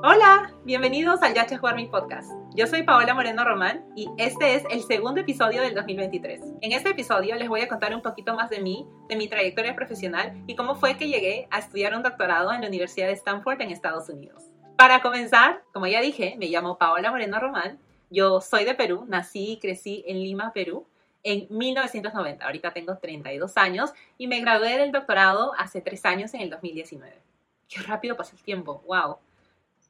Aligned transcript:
Hola, 0.00 0.54
bienvenidos 0.64 1.22
al 1.22 1.34
Yacha 1.34 1.58
Jugar 1.58 1.76
Podcast. 1.90 2.30
Yo 2.54 2.68
soy 2.68 2.84
Paola 2.84 3.14
Moreno 3.14 3.44
Román 3.44 3.84
y 3.96 4.08
este 4.16 4.54
es 4.54 4.62
el 4.70 4.84
segundo 4.84 5.22
episodio 5.22 5.60
del 5.60 5.74
2023. 5.74 6.40
En 6.60 6.70
este 6.70 6.90
episodio 6.90 7.34
les 7.34 7.48
voy 7.48 7.62
a 7.62 7.68
contar 7.68 7.92
un 7.92 8.00
poquito 8.00 8.32
más 8.36 8.48
de 8.48 8.60
mí, 8.60 8.86
de 9.08 9.16
mi 9.16 9.26
trayectoria 9.26 9.74
profesional 9.74 10.40
y 10.46 10.54
cómo 10.54 10.76
fue 10.76 10.96
que 10.96 11.08
llegué 11.08 11.48
a 11.50 11.58
estudiar 11.58 11.96
un 11.96 12.04
doctorado 12.04 12.52
en 12.52 12.60
la 12.60 12.68
Universidad 12.68 13.08
de 13.08 13.14
Stanford 13.14 13.60
en 13.60 13.72
Estados 13.72 14.08
Unidos. 14.08 14.44
Para 14.76 15.02
comenzar, 15.02 15.64
como 15.72 15.88
ya 15.88 16.00
dije, 16.00 16.36
me 16.38 16.46
llamo 16.46 16.78
Paola 16.78 17.10
Moreno 17.10 17.40
Román, 17.40 17.80
yo 18.08 18.40
soy 18.40 18.64
de 18.64 18.76
Perú, 18.76 19.04
nací 19.08 19.54
y 19.54 19.58
crecí 19.58 20.04
en 20.06 20.20
Lima, 20.22 20.52
Perú, 20.52 20.86
en 21.24 21.48
1990. 21.50 22.44
Ahorita 22.44 22.72
tengo 22.72 22.98
32 22.98 23.56
años 23.56 23.92
y 24.16 24.28
me 24.28 24.40
gradué 24.40 24.78
del 24.78 24.92
doctorado 24.92 25.54
hace 25.58 25.80
tres 25.80 26.04
años 26.04 26.34
en 26.34 26.42
el 26.42 26.50
2019. 26.50 27.20
Qué 27.68 27.82
rápido 27.82 28.16
pasa 28.16 28.36
el 28.36 28.42
tiempo, 28.44 28.84
wow. 28.86 29.16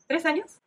¿Tres 0.09 0.25
años? 0.25 0.61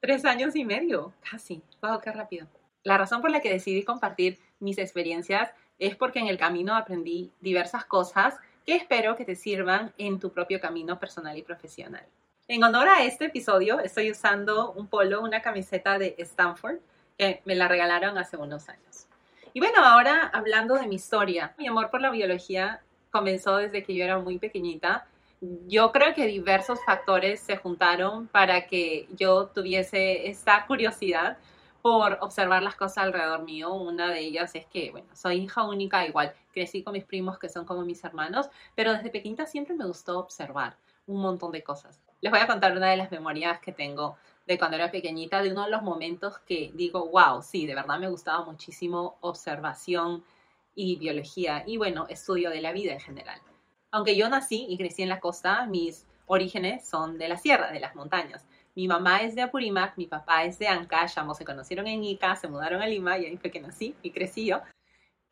Tres 0.00 0.24
años 0.24 0.56
y 0.56 0.64
medio, 0.64 1.12
casi. 1.30 1.62
Wow, 1.82 2.00
qué 2.00 2.10
rápido. 2.10 2.46
La 2.82 2.96
razón 2.96 3.20
por 3.20 3.30
la 3.30 3.40
que 3.40 3.52
decidí 3.52 3.84
compartir 3.84 4.38
mis 4.58 4.78
experiencias 4.78 5.52
es 5.78 5.96
porque 5.96 6.18
en 6.18 6.28
el 6.28 6.38
camino 6.38 6.74
aprendí 6.74 7.30
diversas 7.40 7.84
cosas 7.84 8.38
que 8.64 8.74
espero 8.74 9.16
que 9.16 9.26
te 9.26 9.36
sirvan 9.36 9.92
en 9.98 10.18
tu 10.18 10.32
propio 10.32 10.60
camino 10.60 10.98
personal 10.98 11.36
y 11.36 11.42
profesional. 11.42 12.06
En 12.48 12.64
honor 12.64 12.88
a 12.88 13.04
este 13.04 13.26
episodio, 13.26 13.78
estoy 13.78 14.10
usando 14.10 14.72
un 14.72 14.86
polo, 14.86 15.20
una 15.20 15.42
camiseta 15.42 15.98
de 15.98 16.14
Stanford, 16.18 16.78
que 17.18 17.42
me 17.44 17.54
la 17.54 17.68
regalaron 17.68 18.16
hace 18.16 18.38
unos 18.38 18.70
años. 18.70 19.06
Y 19.52 19.60
bueno, 19.60 19.84
ahora 19.84 20.30
hablando 20.32 20.76
de 20.76 20.86
mi 20.86 20.94
historia, 20.94 21.54
mi 21.58 21.66
amor 21.66 21.90
por 21.90 22.00
la 22.00 22.10
biología 22.10 22.80
comenzó 23.10 23.58
desde 23.58 23.82
que 23.84 23.94
yo 23.94 24.04
era 24.04 24.18
muy 24.18 24.38
pequeñita 24.38 25.06
yo 25.40 25.90
creo 25.92 26.14
que 26.14 26.26
diversos 26.26 26.78
factores 26.84 27.40
se 27.40 27.56
juntaron 27.56 28.28
para 28.28 28.66
que 28.66 29.08
yo 29.16 29.46
tuviese 29.46 30.28
esta 30.28 30.66
curiosidad 30.66 31.38
por 31.82 32.18
observar 32.20 32.62
las 32.62 32.76
cosas 32.76 33.04
alrededor 33.04 33.42
mío. 33.42 33.72
Una 33.72 34.10
de 34.10 34.20
ellas 34.20 34.54
es 34.54 34.66
que, 34.66 34.90
bueno, 34.90 35.08
soy 35.14 35.36
hija 35.36 35.64
única, 35.64 36.06
igual 36.06 36.34
crecí 36.52 36.82
con 36.82 36.92
mis 36.92 37.04
primos 37.04 37.38
que 37.38 37.48
son 37.48 37.64
como 37.64 37.84
mis 37.84 38.04
hermanos, 38.04 38.50
pero 38.74 38.92
desde 38.92 39.10
pequeñita 39.10 39.46
siempre 39.46 39.74
me 39.74 39.86
gustó 39.86 40.18
observar 40.18 40.76
un 41.06 41.22
montón 41.22 41.52
de 41.52 41.62
cosas. 41.62 42.00
Les 42.20 42.30
voy 42.30 42.40
a 42.40 42.46
contar 42.46 42.76
una 42.76 42.90
de 42.90 42.98
las 42.98 43.10
memorias 43.10 43.60
que 43.60 43.72
tengo 43.72 44.16
de 44.46 44.58
cuando 44.58 44.76
era 44.76 44.90
pequeñita, 44.90 45.42
de 45.42 45.52
uno 45.52 45.64
de 45.64 45.70
los 45.70 45.82
momentos 45.82 46.38
que 46.40 46.70
digo, 46.74 47.08
wow, 47.08 47.42
sí, 47.42 47.66
de 47.66 47.74
verdad 47.74 47.98
me 47.98 48.08
gustaba 48.08 48.44
muchísimo 48.44 49.16
observación 49.20 50.22
y 50.74 50.96
biología 50.96 51.64
y 51.66 51.78
bueno, 51.78 52.06
estudio 52.08 52.50
de 52.50 52.60
la 52.60 52.72
vida 52.72 52.92
en 52.92 53.00
general. 53.00 53.40
Aunque 53.92 54.16
yo 54.16 54.28
nací 54.28 54.66
y 54.68 54.76
crecí 54.76 55.02
en 55.02 55.08
la 55.08 55.20
costa, 55.20 55.66
mis 55.66 56.06
orígenes 56.26 56.86
son 56.88 57.18
de 57.18 57.28
la 57.28 57.36
sierra, 57.36 57.72
de 57.72 57.80
las 57.80 57.96
montañas. 57.96 58.46
Mi 58.76 58.86
mamá 58.86 59.22
es 59.22 59.34
de 59.34 59.42
Apurímac, 59.42 59.96
mi 59.96 60.06
papá 60.06 60.44
es 60.44 60.58
de 60.58 60.68
Ancash, 60.68 61.18
ambos 61.18 61.38
se 61.38 61.44
conocieron 61.44 61.88
en 61.88 62.04
Ica, 62.04 62.36
se 62.36 62.48
mudaron 62.48 62.80
a 62.82 62.86
Lima 62.86 63.18
y 63.18 63.26
ahí 63.26 63.36
fue 63.36 63.50
que 63.50 63.60
nací 63.60 63.96
y 64.02 64.10
crecí 64.12 64.46
yo. 64.46 64.60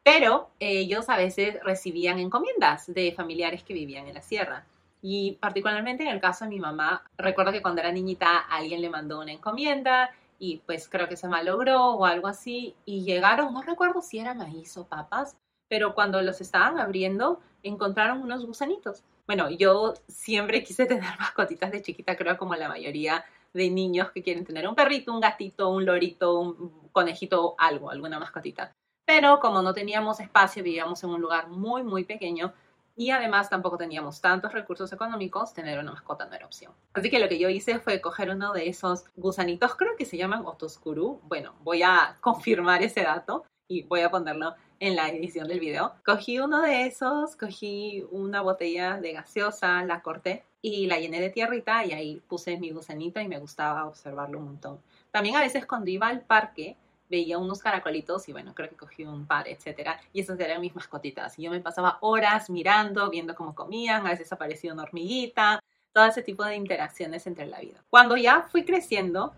Pero 0.03 0.51
ellos 0.59 1.09
a 1.09 1.17
veces 1.17 1.59
recibían 1.63 2.19
encomiendas 2.19 2.93
de 2.93 3.13
familiares 3.13 3.63
que 3.63 3.75
vivían 3.75 4.09
en 4.09 4.15
la 4.15 4.23
sierra. 4.23 4.67
Y 5.01 5.33
particularmente 5.41 6.03
en 6.03 6.09
el 6.09 6.21
caso 6.21 6.45
de 6.45 6.51
mi 6.51 6.59
mamá, 6.59 7.05
recuerdo 7.17 7.53
que 7.53 7.63
cuando 7.63 7.81
era 7.81 7.93
niñita 7.93 8.39
alguien 8.39 8.81
le 8.81 8.91
mandó 8.91 9.21
una 9.21 9.33
encomienda 9.33 10.11
y 10.41 10.59
pues 10.67 10.89
creo 10.89 11.09
que 11.09 11.17
se 11.17 11.29
malogró 11.29 11.91
o 11.91 12.05
algo 12.05 12.27
así 12.27 12.75
y 12.85 13.05
llegaron, 13.05 13.55
no 13.55 13.63
recuerdo 13.63 14.03
si 14.03 14.19
era 14.19 14.35
maíz 14.35 14.77
o 14.77 14.87
papas, 14.87 15.37
pero 15.69 15.95
cuando 15.95 16.21
los 16.23 16.41
estaban 16.41 16.79
abriendo 16.79 17.41
encontraron 17.63 18.23
unos 18.23 18.47
gusanitos. 18.47 19.05
Bueno, 19.27 19.51
yo 19.51 19.95
siempre 20.09 20.63
quise 20.63 20.87
tener 20.87 21.19
mascotitas 21.19 21.71
de 21.71 21.83
chiquita, 21.83 22.17
creo 22.17 22.37
como 22.37 22.55
la 22.55 22.69
mayoría 22.69 23.25
de 23.53 23.71
niños 23.71 24.11
que 24.11 24.23
quieren 24.23 24.45
tener 24.45 24.69
un 24.69 24.75
perrito, 24.75 25.13
un 25.13 25.21
gatito, 25.21 25.71
un 25.71 25.85
lorito, 25.85 26.39
un 26.39 26.89
conejito, 26.93 27.55
algo, 27.59 27.91
alguna 27.91 28.19
mascotita. 28.19 28.73
Pero 29.07 29.41
como 29.41 29.63
no 29.63 29.73
teníamos 29.73 30.21
espacio, 30.21 30.63
vivíamos 30.63 31.03
en 31.03 31.11
un 31.11 31.21
lugar 31.21 31.49
muy, 31.49 31.83
muy 31.83 32.05
pequeño 32.05 32.53
y 32.95 33.11
además 33.11 33.49
tampoco 33.49 33.79
teníamos 33.79 34.21
tantos 34.21 34.53
recursos 34.53 34.93
económicos, 34.93 35.55
tener 35.55 35.79
una 35.79 35.93
mascota 35.93 36.27
no 36.27 36.35
era 36.35 36.45
opción. 36.45 36.73
Así 36.93 37.09
que 37.09 37.21
lo 37.21 37.29
que 37.29 37.39
yo 37.39 37.49
hice 37.49 37.79
fue 37.79 38.01
coger 38.01 38.29
uno 38.31 38.53
de 38.53 38.69
esos 38.69 39.05
gusanitos, 39.17 39.77
creo 39.77 39.97
que 39.97 40.05
se 40.05 40.17
llaman 40.17 40.45
otoskuru. 40.45 41.21
Bueno, 41.23 41.55
voy 41.63 41.83
a 41.83 42.19
confirmar 42.21 42.83
ese 42.83 43.03
dato 43.03 43.45
y 43.69 43.85
voy 43.85 44.01
a 44.01 44.11
ponerlo 44.11 44.55
en 44.81 44.97
la 44.97 45.09
edición 45.09 45.49
del 45.49 45.61
video. 45.61 45.93
Cogí 46.05 46.39
uno 46.39 46.63
de 46.63 46.87
esos, 46.87 47.37
cogí 47.37 48.05
una 48.11 48.41
botella 48.43 48.99
de 48.99 49.13
gaseosa, 49.13 49.85
la 49.85 50.03
corté 50.03 50.45
y 50.63 50.87
la 50.87 50.99
llené 50.99 51.21
de 51.21 51.31
tierrita 51.31 51.85
y 51.85 51.93
ahí 51.93 52.23
puse 52.29 52.59
mi 52.59 52.71
gusanito 52.71 53.21
y 53.21 53.29
me 53.29 53.39
gustaba 53.39 53.87
observarlo 53.87 54.39
un 54.39 54.45
montón. 54.45 54.81
También 55.11 55.37
a 55.37 55.41
veces 55.41 55.67
cuando 55.67 55.91
iba 55.91 56.09
al 56.09 56.21
parque 56.21 56.77
veía 57.09 57.39
unos 57.39 57.61
caracolitos 57.61 58.29
y 58.29 58.33
bueno, 58.33 58.55
creo 58.55 58.69
que 58.69 58.77
cogí 58.77 59.05
un 59.05 59.27
par, 59.27 59.49
etcétera, 59.49 59.99
y 60.13 60.21
esas 60.21 60.39
eran 60.41 60.61
mis 60.61 60.75
mascotitas. 60.75 61.39
Y 61.39 61.43
yo 61.43 61.51
me 61.51 61.61
pasaba 61.61 61.99
horas 62.01 62.51
mirando, 62.51 63.09
viendo 63.11 63.35
cómo 63.35 63.55
comían, 63.55 64.07
a 64.07 64.11
veces 64.11 64.31
aparecía 64.33 64.73
una 64.73 64.83
hormiguita, 64.83 65.61
todo 65.93 66.05
ese 66.05 66.23
tipo 66.23 66.45
de 66.45 66.57
interacciones 66.57 67.27
entre 67.27 67.47
la 67.47 67.61
vida. 67.61 67.83
Cuando 67.89 68.17
ya 68.17 68.43
fui 68.43 68.65
creciendo, 68.65 69.33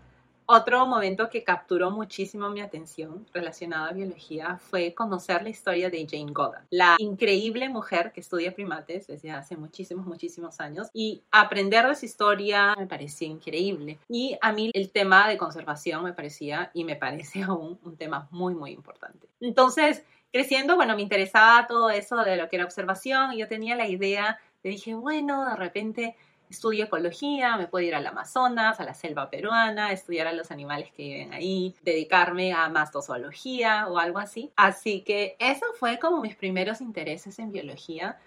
otro 0.51 0.85
momento 0.85 1.29
que 1.29 1.43
capturó 1.43 1.91
muchísimo 1.91 2.49
mi 2.49 2.59
atención 2.59 3.25
relacionado 3.33 3.85
a 3.85 3.93
biología 3.93 4.57
fue 4.57 4.93
conocer 4.93 5.43
la 5.43 5.49
historia 5.49 5.89
de 5.89 6.05
Jane 6.09 6.33
Goddard, 6.33 6.65
la 6.69 6.95
increíble 6.99 7.69
mujer 7.69 8.11
que 8.11 8.19
estudia 8.19 8.53
primates 8.53 9.07
desde 9.07 9.31
hace 9.31 9.55
muchísimos, 9.55 10.05
muchísimos 10.05 10.59
años 10.59 10.89
y 10.93 11.23
aprender 11.31 11.87
de 11.87 11.95
su 11.95 12.05
historia 12.05 12.75
me 12.77 12.85
parecía 12.85 13.29
increíble. 13.29 13.97
Y 14.09 14.37
a 14.41 14.51
mí 14.51 14.71
el 14.73 14.91
tema 14.91 15.29
de 15.29 15.37
conservación 15.37 16.03
me 16.03 16.11
parecía 16.11 16.69
y 16.73 16.83
me 16.83 16.97
parece 16.97 17.43
aún 17.43 17.79
un 17.83 17.95
tema 17.95 18.27
muy, 18.31 18.53
muy 18.53 18.71
importante. 18.71 19.27
Entonces, 19.39 20.03
creciendo, 20.33 20.75
bueno, 20.75 20.95
me 20.95 21.01
interesaba 21.01 21.65
todo 21.65 21.89
eso 21.89 22.17
de 22.17 22.35
lo 22.35 22.49
que 22.49 22.57
era 22.57 22.65
observación 22.65 23.31
y 23.31 23.39
yo 23.39 23.47
tenía 23.47 23.75
la 23.75 23.87
idea, 23.87 24.37
le 24.63 24.71
dije, 24.71 24.95
bueno, 24.95 25.45
de 25.45 25.55
repente 25.55 26.15
estudio 26.51 26.85
ecología, 26.85 27.57
me 27.57 27.67
puedo 27.67 27.85
ir 27.85 27.95
al 27.95 28.05
Amazonas, 28.05 28.79
a 28.79 28.83
la 28.83 28.93
selva 28.93 29.29
peruana, 29.29 29.91
estudiar 29.91 30.27
a 30.27 30.33
los 30.33 30.51
animales 30.51 30.91
que 30.91 31.03
viven 31.03 31.33
ahí, 31.33 31.75
dedicarme 31.81 32.53
a 32.53 32.69
mastozoología 32.69 33.87
o 33.87 33.97
algo 33.97 34.19
así. 34.19 34.51
Así 34.55 35.01
que 35.01 35.35
eso 35.39 35.65
fue 35.79 35.99
como 35.99 36.21
mis 36.21 36.35
primeros 36.35 36.81
intereses 36.81 37.39
en 37.39 37.51
biología, 37.51 38.17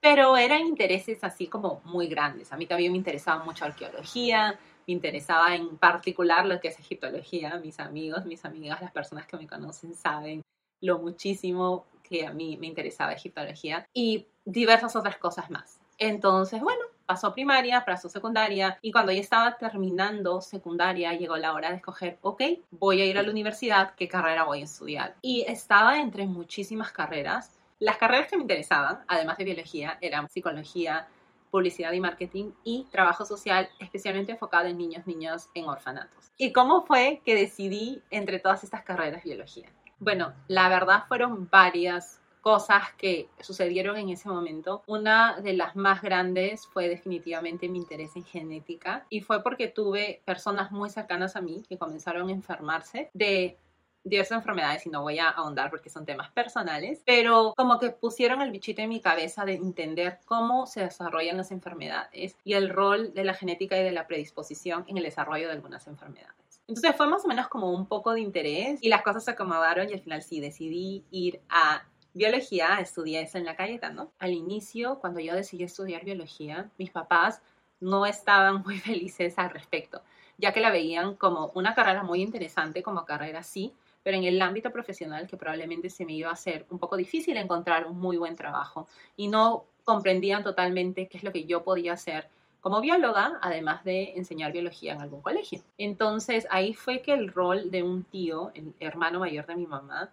pero 0.00 0.36
eran 0.36 0.60
intereses 0.60 1.22
así 1.22 1.46
como 1.46 1.80
muy 1.84 2.06
grandes. 2.08 2.52
A 2.52 2.56
mí 2.56 2.66
también 2.66 2.92
me 2.92 2.98
interesaba 2.98 3.44
mucho 3.44 3.64
arqueología, 3.64 4.58
me 4.86 4.94
interesaba 4.94 5.54
en 5.54 5.76
particular 5.78 6.46
lo 6.46 6.60
que 6.60 6.68
es 6.68 6.78
egiptología. 6.78 7.58
Mis 7.58 7.78
amigos, 7.80 8.24
mis 8.26 8.44
amigas, 8.44 8.80
las 8.80 8.92
personas 8.92 9.26
que 9.26 9.36
me 9.36 9.46
conocen 9.46 9.94
saben 9.94 10.42
lo 10.80 10.98
muchísimo 10.98 11.86
que 12.02 12.26
a 12.26 12.32
mí 12.32 12.56
me 12.58 12.66
interesaba 12.66 13.12
egiptología 13.12 13.86
y 13.94 14.26
diversas 14.44 14.96
otras 14.96 15.16
cosas 15.18 15.50
más. 15.50 15.78
Entonces, 15.98 16.60
bueno, 16.60 16.82
pasó 17.12 17.34
primaria, 17.34 17.84
pasó 17.84 18.08
secundaria 18.08 18.78
y 18.80 18.90
cuando 18.90 19.12
ya 19.12 19.20
estaba 19.20 19.58
terminando 19.58 20.40
secundaria 20.40 21.12
llegó 21.12 21.36
la 21.36 21.52
hora 21.52 21.68
de 21.68 21.76
escoger, 21.76 22.16
ok, 22.22 22.42
voy 22.70 23.02
a 23.02 23.04
ir 23.04 23.18
a 23.18 23.22
la 23.22 23.30
universidad, 23.30 23.94
¿qué 23.96 24.08
carrera 24.08 24.44
voy 24.44 24.62
a 24.62 24.64
estudiar? 24.64 25.14
Y 25.20 25.44
estaba 25.46 26.00
entre 26.00 26.24
muchísimas 26.24 26.90
carreras. 26.90 27.60
Las 27.80 27.98
carreras 27.98 28.28
que 28.28 28.38
me 28.38 28.44
interesaban, 28.44 29.00
además 29.08 29.36
de 29.36 29.44
biología, 29.44 29.98
eran 30.00 30.30
psicología, 30.30 31.06
publicidad 31.50 31.92
y 31.92 32.00
marketing 32.00 32.52
y 32.64 32.86
trabajo 32.90 33.26
social, 33.26 33.68
especialmente 33.78 34.32
enfocado 34.32 34.68
en 34.68 34.78
niños, 34.78 35.06
niños 35.06 35.50
en 35.52 35.68
orfanatos. 35.68 36.32
¿Y 36.38 36.50
cómo 36.50 36.86
fue 36.86 37.20
que 37.26 37.34
decidí 37.34 38.00
entre 38.10 38.38
todas 38.38 38.64
estas 38.64 38.84
carreras 38.84 39.22
biología? 39.22 39.68
Bueno, 39.98 40.32
la 40.48 40.70
verdad 40.70 41.04
fueron 41.08 41.46
varias 41.50 42.21
cosas 42.42 42.92
que 42.98 43.28
sucedieron 43.40 43.96
en 43.96 44.10
ese 44.10 44.28
momento. 44.28 44.82
Una 44.86 45.40
de 45.40 45.54
las 45.54 45.76
más 45.76 46.02
grandes 46.02 46.66
fue 46.66 46.88
definitivamente 46.88 47.68
mi 47.68 47.78
interés 47.78 48.14
en 48.16 48.24
genética 48.24 49.06
y 49.08 49.20
fue 49.20 49.42
porque 49.42 49.68
tuve 49.68 50.20
personas 50.26 50.70
muy 50.72 50.90
cercanas 50.90 51.36
a 51.36 51.40
mí 51.40 51.62
que 51.68 51.78
comenzaron 51.78 52.28
a 52.28 52.32
enfermarse 52.32 53.10
de 53.14 53.56
diversas 54.04 54.38
enfermedades 54.38 54.84
y 54.84 54.90
no 54.90 55.02
voy 55.02 55.20
a 55.20 55.28
ahondar 55.28 55.70
porque 55.70 55.88
son 55.88 56.04
temas 56.04 56.30
personales, 56.32 57.02
pero 57.06 57.54
como 57.56 57.78
que 57.78 57.90
pusieron 57.90 58.42
el 58.42 58.50
bichito 58.50 58.82
en 58.82 58.88
mi 58.88 59.00
cabeza 59.00 59.44
de 59.44 59.54
entender 59.54 60.18
cómo 60.24 60.66
se 60.66 60.80
desarrollan 60.80 61.36
las 61.36 61.52
enfermedades 61.52 62.36
y 62.44 62.54
el 62.54 62.68
rol 62.68 63.14
de 63.14 63.24
la 63.24 63.34
genética 63.34 63.78
y 63.78 63.84
de 63.84 63.92
la 63.92 64.06
predisposición 64.08 64.84
en 64.88 64.98
el 64.98 65.04
desarrollo 65.04 65.46
de 65.46 65.52
algunas 65.52 65.86
enfermedades. 65.86 66.34
Entonces 66.66 66.96
fue 66.96 67.06
más 67.06 67.24
o 67.24 67.28
menos 67.28 67.48
como 67.48 67.70
un 67.70 67.86
poco 67.86 68.12
de 68.12 68.20
interés 68.20 68.82
y 68.82 68.88
las 68.88 69.02
cosas 69.02 69.24
se 69.24 69.32
acomodaron 69.32 69.88
y 69.88 69.92
al 69.92 70.00
final 70.00 70.22
sí 70.22 70.40
decidí 70.40 71.04
ir 71.10 71.40
a 71.48 71.84
biología, 72.14 72.78
estudié 72.80 73.22
eso 73.22 73.38
en 73.38 73.44
la 73.44 73.56
Cayetano. 73.56 74.12
Al 74.18 74.32
inicio, 74.32 74.98
cuando 74.98 75.20
yo 75.20 75.34
decidí 75.34 75.64
estudiar 75.64 76.04
biología, 76.04 76.70
mis 76.78 76.90
papás 76.90 77.42
no 77.80 78.06
estaban 78.06 78.62
muy 78.62 78.78
felices 78.80 79.38
al 79.38 79.50
respecto, 79.50 80.02
ya 80.38 80.52
que 80.52 80.60
la 80.60 80.70
veían 80.70 81.14
como 81.16 81.50
una 81.54 81.74
carrera 81.74 82.02
muy 82.02 82.22
interesante, 82.22 82.82
como 82.82 83.04
carrera 83.04 83.42
sí, 83.42 83.72
pero 84.02 84.16
en 84.16 84.24
el 84.24 84.40
ámbito 84.42 84.70
profesional 84.70 85.26
que 85.26 85.36
probablemente 85.36 85.90
se 85.90 86.04
me 86.04 86.12
iba 86.14 86.30
a 86.30 86.34
hacer 86.34 86.66
un 86.70 86.78
poco 86.78 86.96
difícil 86.96 87.36
encontrar 87.36 87.86
un 87.86 87.98
muy 87.98 88.16
buen 88.16 88.36
trabajo 88.36 88.88
y 89.16 89.28
no 89.28 89.64
comprendían 89.84 90.42
totalmente 90.42 91.08
qué 91.08 91.18
es 91.18 91.24
lo 91.24 91.32
que 91.32 91.44
yo 91.44 91.62
podía 91.62 91.92
hacer 91.92 92.28
como 92.60 92.80
bióloga, 92.80 93.38
además 93.42 93.82
de 93.82 94.12
enseñar 94.14 94.52
biología 94.52 94.92
en 94.92 95.00
algún 95.00 95.20
colegio. 95.20 95.60
Entonces 95.78 96.46
ahí 96.48 96.74
fue 96.74 97.02
que 97.02 97.12
el 97.12 97.32
rol 97.32 97.72
de 97.72 97.82
un 97.82 98.04
tío, 98.04 98.52
el 98.54 98.72
hermano 98.78 99.18
mayor 99.18 99.46
de 99.46 99.56
mi 99.56 99.66
mamá, 99.66 100.12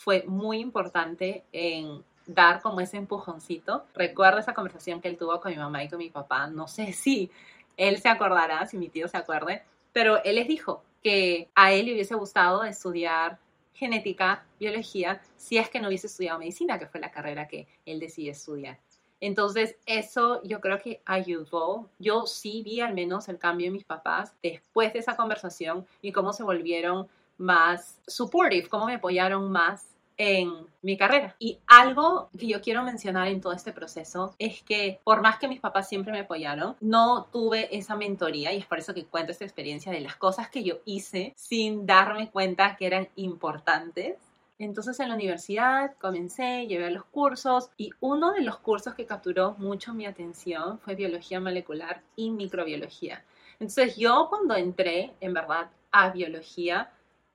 fue 0.00 0.24
muy 0.26 0.60
importante 0.60 1.44
en 1.52 2.02
dar 2.26 2.62
como 2.62 2.80
ese 2.80 2.96
empujoncito. 2.96 3.84
Recuerdo 3.92 4.38
esa 4.38 4.54
conversación 4.54 5.02
que 5.02 5.08
él 5.08 5.18
tuvo 5.18 5.38
con 5.42 5.52
mi 5.52 5.58
mamá 5.58 5.84
y 5.84 5.90
con 5.90 5.98
mi 5.98 6.08
papá. 6.08 6.46
No 6.46 6.66
sé 6.68 6.94
si 6.94 7.30
él 7.76 8.00
se 8.00 8.08
acordará, 8.08 8.66
si 8.66 8.78
mi 8.78 8.88
tío 8.88 9.08
se 9.08 9.18
acuerde, 9.18 9.62
pero 9.92 10.24
él 10.24 10.36
les 10.36 10.48
dijo 10.48 10.82
que 11.02 11.50
a 11.54 11.72
él 11.72 11.84
le 11.84 11.92
hubiese 11.92 12.14
gustado 12.14 12.64
estudiar 12.64 13.38
genética, 13.74 14.46
biología, 14.58 15.20
si 15.36 15.58
es 15.58 15.68
que 15.68 15.80
no 15.80 15.88
hubiese 15.88 16.06
estudiado 16.06 16.38
medicina, 16.38 16.78
que 16.78 16.86
fue 16.86 17.00
la 17.00 17.10
carrera 17.10 17.46
que 17.46 17.68
él 17.84 18.00
decidió 18.00 18.32
estudiar. 18.32 18.78
Entonces, 19.20 19.76
eso 19.84 20.42
yo 20.44 20.62
creo 20.62 20.78
que 20.78 21.02
ayudó. 21.04 21.90
Yo 21.98 22.26
sí 22.26 22.62
vi 22.62 22.80
al 22.80 22.94
menos 22.94 23.28
el 23.28 23.38
cambio 23.38 23.66
en 23.66 23.74
mis 23.74 23.84
papás 23.84 24.32
después 24.42 24.94
de 24.94 25.00
esa 25.00 25.14
conversación 25.14 25.86
y 26.00 26.12
cómo 26.12 26.32
se 26.32 26.42
volvieron 26.42 27.06
más 27.40 27.98
supportive, 28.06 28.68
cómo 28.68 28.86
me 28.86 28.94
apoyaron 28.94 29.50
más 29.50 29.86
en 30.16 30.52
mi 30.82 30.96
carrera. 30.96 31.34
Y 31.38 31.58
algo 31.66 32.28
que 32.38 32.46
yo 32.46 32.60
quiero 32.60 32.82
mencionar 32.82 33.28
en 33.28 33.40
todo 33.40 33.52
este 33.54 33.72
proceso 33.72 34.34
es 34.38 34.62
que 34.62 35.00
por 35.02 35.22
más 35.22 35.38
que 35.38 35.48
mis 35.48 35.60
papás 35.60 35.88
siempre 35.88 36.12
me 36.12 36.20
apoyaron, 36.20 36.76
no 36.80 37.28
tuve 37.32 37.74
esa 37.76 37.96
mentoría 37.96 38.52
y 38.52 38.58
es 38.58 38.66
por 38.66 38.78
eso 38.78 38.92
que 38.92 39.06
cuento 39.06 39.32
esta 39.32 39.44
experiencia 39.44 39.90
de 39.90 40.00
las 40.00 40.16
cosas 40.16 40.50
que 40.50 40.62
yo 40.62 40.76
hice 40.84 41.32
sin 41.36 41.86
darme 41.86 42.30
cuenta 42.30 42.76
que 42.76 42.86
eran 42.86 43.08
importantes 43.16 44.18
entonces 44.60 45.00
en 45.00 45.08
la 45.08 45.14
universidad 45.14 45.96
comencé, 45.98 46.66
llevé 46.66 46.84
a 46.84 46.90
los 46.90 47.06
cursos 47.06 47.70
y 47.78 47.92
uno 48.00 48.32
de 48.32 48.42
los 48.42 48.58
cursos 48.58 48.92
que 48.92 49.06
capturó 49.06 49.54
mucho 49.56 49.94
mi 49.94 50.04
atención 50.04 50.78
fue 50.80 50.94
biología 50.94 51.40
molecular 51.40 52.02
y 52.14 52.28
microbiología. 52.30 53.24
Entonces 53.58 53.96
yo 53.96 54.26
cuando 54.28 54.54
entré 54.54 55.14
en 55.22 55.32
verdad 55.32 55.70
a 55.90 56.10
biología, 56.10 56.90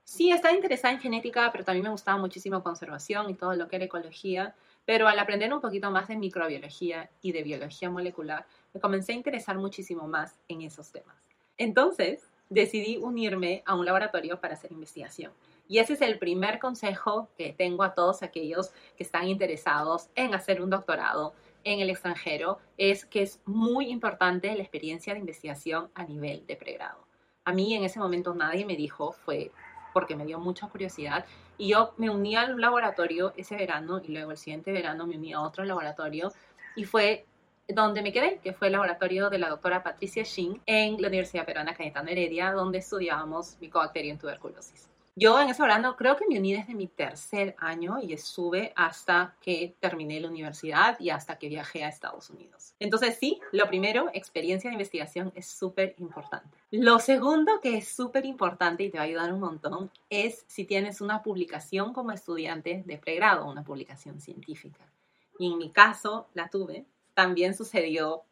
sí 0.06 0.32
estaba 0.32 0.56
interesada 0.56 0.94
en 0.94 1.02
genética, 1.02 1.50
pero 1.52 1.66
también 1.66 1.84
me 1.84 1.90
gustaba 1.90 2.18
muchísimo 2.18 2.64
conservación 2.64 3.30
y 3.30 3.34
todo 3.34 3.54
lo 3.56 3.68
que 3.68 3.76
era 3.76 3.86
ecología. 3.86 4.56
Pero 4.86 5.08
al 5.08 5.20
aprender 5.20 5.54
un 5.54 5.60
poquito 5.60 5.92
más 5.92 6.08
de 6.08 6.16
microbiología 6.16 7.10
y 7.22 7.32
de 7.32 7.44
biología 7.44 7.90
molecular, 7.90 8.46
me 8.74 8.80
comencé 8.80 9.12
a 9.12 9.16
interesar 9.16 9.58
muchísimo 9.58 10.08
más 10.08 10.36
en 10.48 10.62
esos 10.62 10.92
temas. 10.92 11.18
Entonces 11.58 12.30
decidí 12.50 12.98
unirme 12.98 13.64
a 13.66 13.74
un 13.74 13.86
laboratorio 13.86 14.40
para 14.40 14.54
hacer 14.54 14.72
investigación. 14.72 15.34
Y 15.68 15.80
ese 15.80 15.94
es 15.94 16.02
el 16.02 16.20
primer 16.20 16.60
consejo 16.60 17.30
que 17.36 17.52
tengo 17.54 17.82
a 17.82 17.96
todos 17.96 18.22
aquellos 18.22 18.70
que 18.96 19.04
están 19.04 19.28
interesados 19.28 20.10
en 20.14 20.36
hacer 20.36 20.62
un 20.62 20.70
doctorado 20.70 21.34
en 21.64 21.80
el 21.80 21.90
extranjero, 21.90 22.60
es 22.78 23.06
que 23.06 23.24
es 23.24 23.42
muy 23.46 23.88
importante 23.88 24.54
la 24.56 24.62
experiencia 24.62 25.14
de 25.14 25.20
investigación 25.20 25.90
a 25.96 26.04
nivel 26.04 26.46
de 26.46 26.56
pregrado. 26.56 27.08
A 27.44 27.52
mí 27.52 27.74
en 27.74 27.84
ese 27.84 28.00
momento 28.00 28.36
nadie 28.36 28.66
me 28.66 28.76
dijo, 28.76 29.12
fue 29.12 29.52
porque 29.96 30.18
me 30.18 30.26
dio 30.26 30.40
mucha 30.40 30.68
curiosidad 30.68 31.24
y 31.58 31.70
yo 31.70 31.94
me 31.96 32.10
uní 32.10 32.36
al 32.36 32.60
laboratorio 32.60 33.32
ese 33.38 33.56
verano 33.56 34.02
y 34.04 34.10
luego 34.10 34.32
el 34.32 34.38
siguiente 34.38 34.74
verano 34.74 35.08
me 35.08 35.16
uní 35.16 35.32
a 35.32 35.40
otro 35.40 35.64
laboratorio 35.64 36.34
y 36.76 36.84
fue 36.84 37.26
donde 37.70 38.02
me 38.02 38.12
quedé, 38.12 38.40
que 38.44 38.52
fue 38.52 38.68
el 38.68 38.74
laboratorio 38.74 39.30
de 39.30 39.40
la 39.40 39.48
doctora 39.48 39.84
Patricia 39.84 40.24
Shin 40.24 40.62
en 40.66 41.02
la 41.02 41.08
Universidad 41.08 41.46
Peruana 41.46 41.74
Cayetano 41.74 42.10
Heredia, 42.10 42.52
donde 42.52 42.80
estudiábamos 42.80 43.56
micobacteria 43.62 44.12
en 44.12 44.20
tuberculosis. 44.20 44.90
Yo 45.18 45.40
en 45.40 45.48
ese 45.48 45.62
verano 45.62 45.96
creo 45.96 46.18
que 46.18 46.28
me 46.28 46.38
uní 46.38 46.54
desde 46.54 46.76
mi 46.76 46.88
tercer 46.88 47.56
año 47.58 48.00
y 48.02 48.12
estuve 48.12 48.74
hasta 48.76 49.38
que 49.40 49.74
terminé 49.80 50.20
la 50.20 50.28
universidad 50.28 51.00
y 51.00 51.10
hasta 51.10 51.38
que 51.40 51.48
viajé 51.48 51.86
a 51.86 51.88
Estados 51.88 52.30
Unidos. 52.30 52.74
Entonces 52.80 53.18
sí, 53.18 53.40
lo 53.54 53.66
primero, 53.68 54.10
experiencia 54.14 54.70
de 54.70 54.74
investigación 54.74 55.32
es 55.34 55.46
súper 55.46 55.96
importante. 56.00 56.58
Lo 56.70 57.00
segundo 57.00 57.62
que 57.62 57.78
es 57.78 57.88
súper 57.88 58.26
importante 58.26 58.84
y 58.84 58.90
te 58.90 58.98
va 58.98 59.04
a 59.04 59.08
ayudar 59.08 59.32
un 59.32 59.40
montón 59.40 59.90
es 60.10 60.44
si 60.48 60.66
tienes 60.66 61.00
una 61.00 61.24
publicación 61.24 61.94
como 61.94 62.12
estudiante 62.12 62.84
de 62.86 62.98
pregrado, 62.98 63.46
una 63.46 63.64
publicación 63.64 64.20
científica. 64.20 64.86
Y 65.40 65.54
en 65.54 65.58
mi 65.58 65.70
caso 65.70 66.28
la 66.34 66.50
tuve. 66.50 66.88
También 67.14 67.54
sucedió 67.56 68.24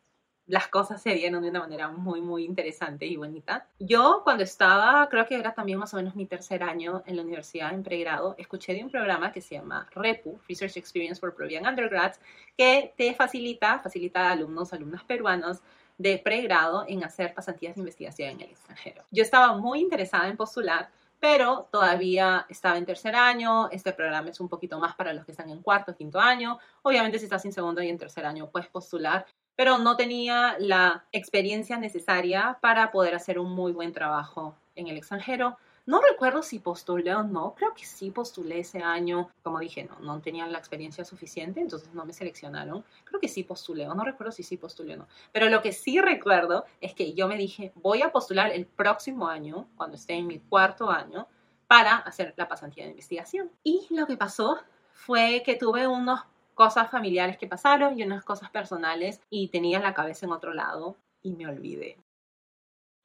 las 0.46 0.68
cosas 0.68 1.02
se 1.02 1.12
dieron 1.12 1.42
de 1.42 1.50
una 1.50 1.62
manera 1.62 1.88
muy, 1.90 2.22
muy 2.22 2.44
interesante 2.44 3.06
y 3.06 3.16
bonita. 3.16 3.68
Yo 3.80 4.22
cuando 4.24 4.44
estaba, 4.44 5.08
creo 5.10 5.26
que 5.26 5.36
era 5.36 5.54
también 5.54 5.80
más 5.80 5.94
o 5.94 5.98
menos 5.98 6.16
mi 6.16 6.26
tercer 6.26 6.64
año 6.64 7.04
en 7.06 7.16
la 7.16 7.22
universidad 7.22 7.74
en 7.74 7.84
pregrado, 7.84 8.36
escuché 8.38 8.74
de 8.74 8.84
un 8.84 8.92
programa 8.92 9.32
que 9.32 9.42
se 9.42 9.56
llama 9.56 9.88
REPU, 9.94 10.40
Research 10.48 10.78
Experience 10.78 11.20
for 11.20 11.34
Peruvian 11.34 11.66
Undergrads, 11.66 12.20
que 12.58 12.94
te 12.98 13.14
facilita, 13.14 13.80
facilita 13.80 14.28
a 14.28 14.32
alumnos, 14.32 14.74
alumnas 14.74 15.04
peruanos 15.04 15.62
de 15.98 16.18
pregrado 16.18 16.86
en 16.88 17.04
hacer 17.04 17.34
pasantías 17.34 17.76
de 17.76 17.82
investigación 17.82 18.32
en 18.32 18.42
el 18.42 18.50
extranjero. 18.52 19.04
Yo 19.12 19.24
estaba 19.24 19.56
muy 19.56 19.80
interesada 19.80 20.28
en 20.28 20.36
postular, 20.36 20.90
pero 21.20 21.70
todavía 21.72 22.46
estaba 22.50 22.78
en 22.78 22.86
tercer 22.86 23.16
año. 23.16 23.70
Este 23.70 23.94
programa 23.94 24.30
es 24.30 24.42
un 24.42 24.50
poquito 24.50 24.78
más 24.80 24.96
para 24.96 25.14
los 25.14 25.24
que 25.24 25.32
están 25.32 25.50
en 25.50 25.62
cuarto, 25.62 25.96
quinto 25.96 26.20
año. 26.20 26.60
Obviamente, 26.82 27.18
si 27.18 27.26
estás 27.26 27.46
en 27.46 27.54
segundo 27.54 27.82
y 27.82 27.88
en 27.88 27.98
tercer 27.98 28.26
año, 28.26 28.50
puedes 28.50 28.68
postular 28.68 29.26
pero 29.56 29.78
no 29.78 29.96
tenía 29.96 30.56
la 30.60 31.06
experiencia 31.12 31.78
necesaria 31.78 32.58
para 32.62 32.92
poder 32.92 33.16
hacer 33.16 33.40
un 33.40 33.52
muy 33.52 33.72
buen 33.72 33.94
trabajo 33.94 34.56
en 34.76 34.88
el 34.88 34.98
extranjero. 34.98 35.58
No 35.86 36.00
recuerdo 36.00 36.44
si 36.44 36.60
postulé 36.60 37.14
o 37.14 37.24
no, 37.24 37.56
creo 37.56 37.74
que 37.74 37.86
sí 37.86 38.10
postulé 38.10 38.60
ese 38.60 38.82
año. 38.82 39.30
Como 39.44 39.60
dije, 39.60 39.84
no, 39.84 40.00
no 40.00 40.22
tenían 40.22 40.54
la 40.54 40.58
experiencia 40.58 41.04
suficiente, 41.04 41.60
entonces 41.60 41.94
no 41.94 42.06
me 42.06 42.14
seleccionaron. 42.14 42.86
Creo 43.04 43.20
que 43.20 43.28
sí 43.28 43.44
postulé, 43.44 43.86
o 43.90 43.94
no 43.94 44.06
recuerdo 44.06 44.32
si 44.32 44.44
sí 44.44 44.56
postulé 44.56 44.94
o 44.94 44.98
no. 44.98 45.08
Pero 45.34 45.50
lo 45.50 45.62
que 45.62 45.74
sí 45.74 46.00
recuerdo 46.00 46.64
es 46.80 46.94
que 46.94 47.14
yo 47.14 47.28
me 47.28 47.36
dije, 47.36 47.74
voy 47.76 48.02
a 48.02 48.14
postular 48.14 48.52
el 48.52 48.66
próximo 48.66 49.28
año, 49.28 49.68
cuando 49.76 49.98
esté 49.98 50.14
en 50.14 50.28
mi 50.28 50.40
cuarto 50.40 50.90
año, 50.90 51.28
para 51.68 51.98
hacer 51.98 52.34
la 52.38 52.48
pasantía 52.48 52.86
de 52.86 52.92
investigación. 52.92 53.52
Y 53.62 53.86
lo 53.90 54.08
que 54.08 54.16
pasó 54.16 54.60
fue 54.94 55.44
que 55.46 55.56
tuve 55.56 55.86
unos 55.86 56.22
cosas 56.54 56.90
familiares 56.90 57.38
que 57.38 57.48
pasaron 57.48 57.98
y 57.98 58.04
unas 58.04 58.24
cosas 58.24 58.50
personales 58.50 59.22
y 59.30 59.50
tenía 59.50 59.80
la 59.80 59.94
cabeza 59.94 60.26
en 60.26 60.32
otro 60.32 60.54
lado 60.54 60.96
y 61.22 61.34
me 61.34 61.48
olvidé. 61.48 61.98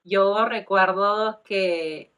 Yo 0.04 0.44
recuerdo 0.46 1.42
que 1.42 2.12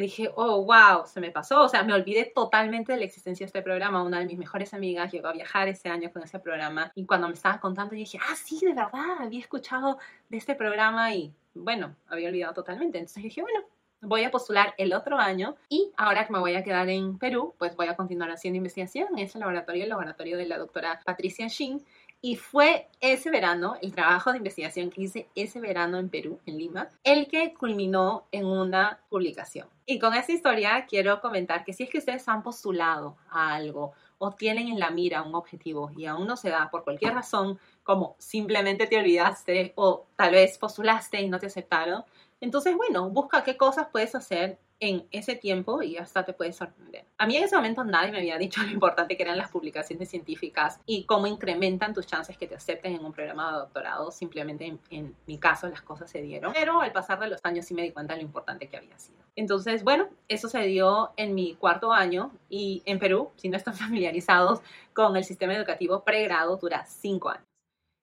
dije, 0.00 0.30
oh, 0.34 0.62
wow, 0.64 1.06
se 1.06 1.20
me 1.20 1.30
pasó. 1.30 1.62
O 1.62 1.68
sea, 1.68 1.82
me 1.82 1.94
olvidé 1.94 2.30
totalmente 2.34 2.92
de 2.92 2.98
la 2.98 3.04
existencia 3.04 3.44
de 3.44 3.48
este 3.48 3.62
programa. 3.62 4.02
Una 4.02 4.18
de 4.18 4.26
mis 4.26 4.38
mejores 4.38 4.74
amigas 4.74 5.12
llegó 5.12 5.28
a 5.28 5.32
viajar 5.32 5.68
ese 5.68 5.88
año 5.88 6.12
con 6.12 6.22
ese 6.22 6.38
programa 6.38 6.92
y 6.94 7.06
cuando 7.06 7.28
me 7.28 7.34
estaba 7.34 7.60
contando 7.60 7.94
dije, 7.94 8.18
ah, 8.22 8.36
sí, 8.36 8.60
de 8.60 8.74
verdad, 8.74 9.20
había 9.20 9.40
escuchado 9.40 9.98
de 10.28 10.36
este 10.36 10.54
programa 10.54 11.14
y 11.14 11.32
bueno, 11.54 11.96
había 12.08 12.28
olvidado 12.28 12.54
totalmente. 12.54 12.98
Entonces 12.98 13.22
dije, 13.22 13.42
bueno, 13.42 13.60
voy 14.06 14.24
a 14.24 14.30
postular 14.30 14.74
el 14.78 14.94
otro 14.94 15.18
año 15.18 15.56
y 15.68 15.90
ahora 15.96 16.26
que 16.26 16.32
me 16.32 16.38
voy 16.38 16.54
a 16.54 16.62
quedar 16.62 16.88
en 16.88 17.18
Perú, 17.18 17.54
pues 17.58 17.74
voy 17.76 17.88
a 17.88 17.96
continuar 17.96 18.30
haciendo 18.30 18.56
investigación 18.56 19.08
en 19.12 19.18
ese 19.18 19.38
laboratorio, 19.38 19.82
el 19.82 19.88
laboratorio 19.88 20.36
de 20.36 20.46
la 20.46 20.58
doctora 20.58 21.00
Patricia 21.04 21.48
Shin. 21.48 21.84
Y 22.22 22.36
fue 22.36 22.88
ese 23.00 23.30
verano, 23.30 23.76
el 23.82 23.94
trabajo 23.94 24.32
de 24.32 24.38
investigación 24.38 24.90
que 24.90 25.02
hice 25.02 25.28
ese 25.34 25.60
verano 25.60 25.98
en 25.98 26.08
Perú, 26.08 26.40
en 26.46 26.56
Lima, 26.56 26.88
el 27.04 27.28
que 27.28 27.52
culminó 27.52 28.26
en 28.32 28.46
una 28.46 29.00
publicación. 29.10 29.68
Y 29.84 29.98
con 29.98 30.14
esta 30.14 30.32
historia 30.32 30.86
quiero 30.88 31.20
comentar 31.20 31.64
que 31.64 31.72
si 31.72 31.84
es 31.84 31.90
que 31.90 31.98
ustedes 31.98 32.26
han 32.28 32.42
postulado 32.42 33.16
a 33.30 33.54
algo 33.54 33.92
o 34.18 34.32
tienen 34.32 34.68
en 34.68 34.80
la 34.80 34.90
mira 34.90 35.22
un 35.22 35.34
objetivo 35.34 35.90
y 35.96 36.06
aún 36.06 36.26
no 36.26 36.36
se 36.36 36.48
da 36.48 36.70
por 36.70 36.84
cualquier 36.84 37.14
razón, 37.14 37.58
como 37.84 38.16
simplemente 38.18 38.86
te 38.86 38.98
olvidaste 38.98 39.72
o 39.76 40.06
tal 40.16 40.32
vez 40.32 40.58
postulaste 40.58 41.20
y 41.20 41.28
no 41.28 41.38
te 41.38 41.46
aceptaron, 41.46 42.02
entonces, 42.40 42.76
bueno, 42.76 43.08
busca 43.10 43.42
qué 43.44 43.56
cosas 43.56 43.88
puedes 43.90 44.14
hacer 44.14 44.58
en 44.78 45.06
ese 45.10 45.34
tiempo 45.34 45.82
y 45.82 45.96
hasta 45.96 46.24
te 46.24 46.34
puedes 46.34 46.56
sorprender. 46.56 47.06
A 47.16 47.26
mí 47.26 47.36
en 47.36 47.44
ese 47.44 47.56
momento 47.56 47.82
nadie 47.82 48.12
me 48.12 48.18
había 48.18 48.36
dicho 48.36 48.62
lo 48.62 48.70
importante 48.70 49.16
que 49.16 49.22
eran 49.22 49.38
las 49.38 49.50
publicaciones 49.50 50.10
científicas 50.10 50.80
y 50.84 51.04
cómo 51.04 51.26
incrementan 51.26 51.94
tus 51.94 52.06
chances 52.06 52.36
que 52.36 52.46
te 52.46 52.54
acepten 52.54 52.94
en 52.94 53.04
un 53.04 53.12
programa 53.12 53.52
de 53.52 53.58
doctorado. 53.58 54.10
Simplemente 54.10 54.66
en, 54.66 54.80
en 54.90 55.16
mi 55.26 55.38
caso 55.38 55.68
las 55.68 55.80
cosas 55.80 56.10
se 56.10 56.20
dieron, 56.20 56.52
pero 56.52 56.80
al 56.80 56.92
pasar 56.92 57.18
de 57.20 57.28
los 57.28 57.40
años 57.44 57.64
sí 57.64 57.74
me 57.74 57.82
di 57.82 57.90
cuenta 57.90 58.14
de 58.14 58.20
lo 58.20 58.26
importante 58.26 58.68
que 58.68 58.76
había 58.76 58.98
sido. 58.98 59.18
Entonces, 59.34 59.84
bueno, 59.84 60.08
eso 60.28 60.48
se 60.48 60.60
dio 60.62 61.12
en 61.16 61.34
mi 61.34 61.54
cuarto 61.54 61.92
año 61.92 62.32
y 62.48 62.82
en 62.86 62.98
Perú, 62.98 63.30
si 63.36 63.48
no 63.48 63.56
están 63.56 63.74
familiarizados 63.74 64.60
con 64.92 65.16
el 65.16 65.24
sistema 65.24 65.54
educativo 65.54 66.04
pregrado, 66.04 66.56
dura 66.56 66.84
cinco 66.86 67.30
años. 67.30 67.46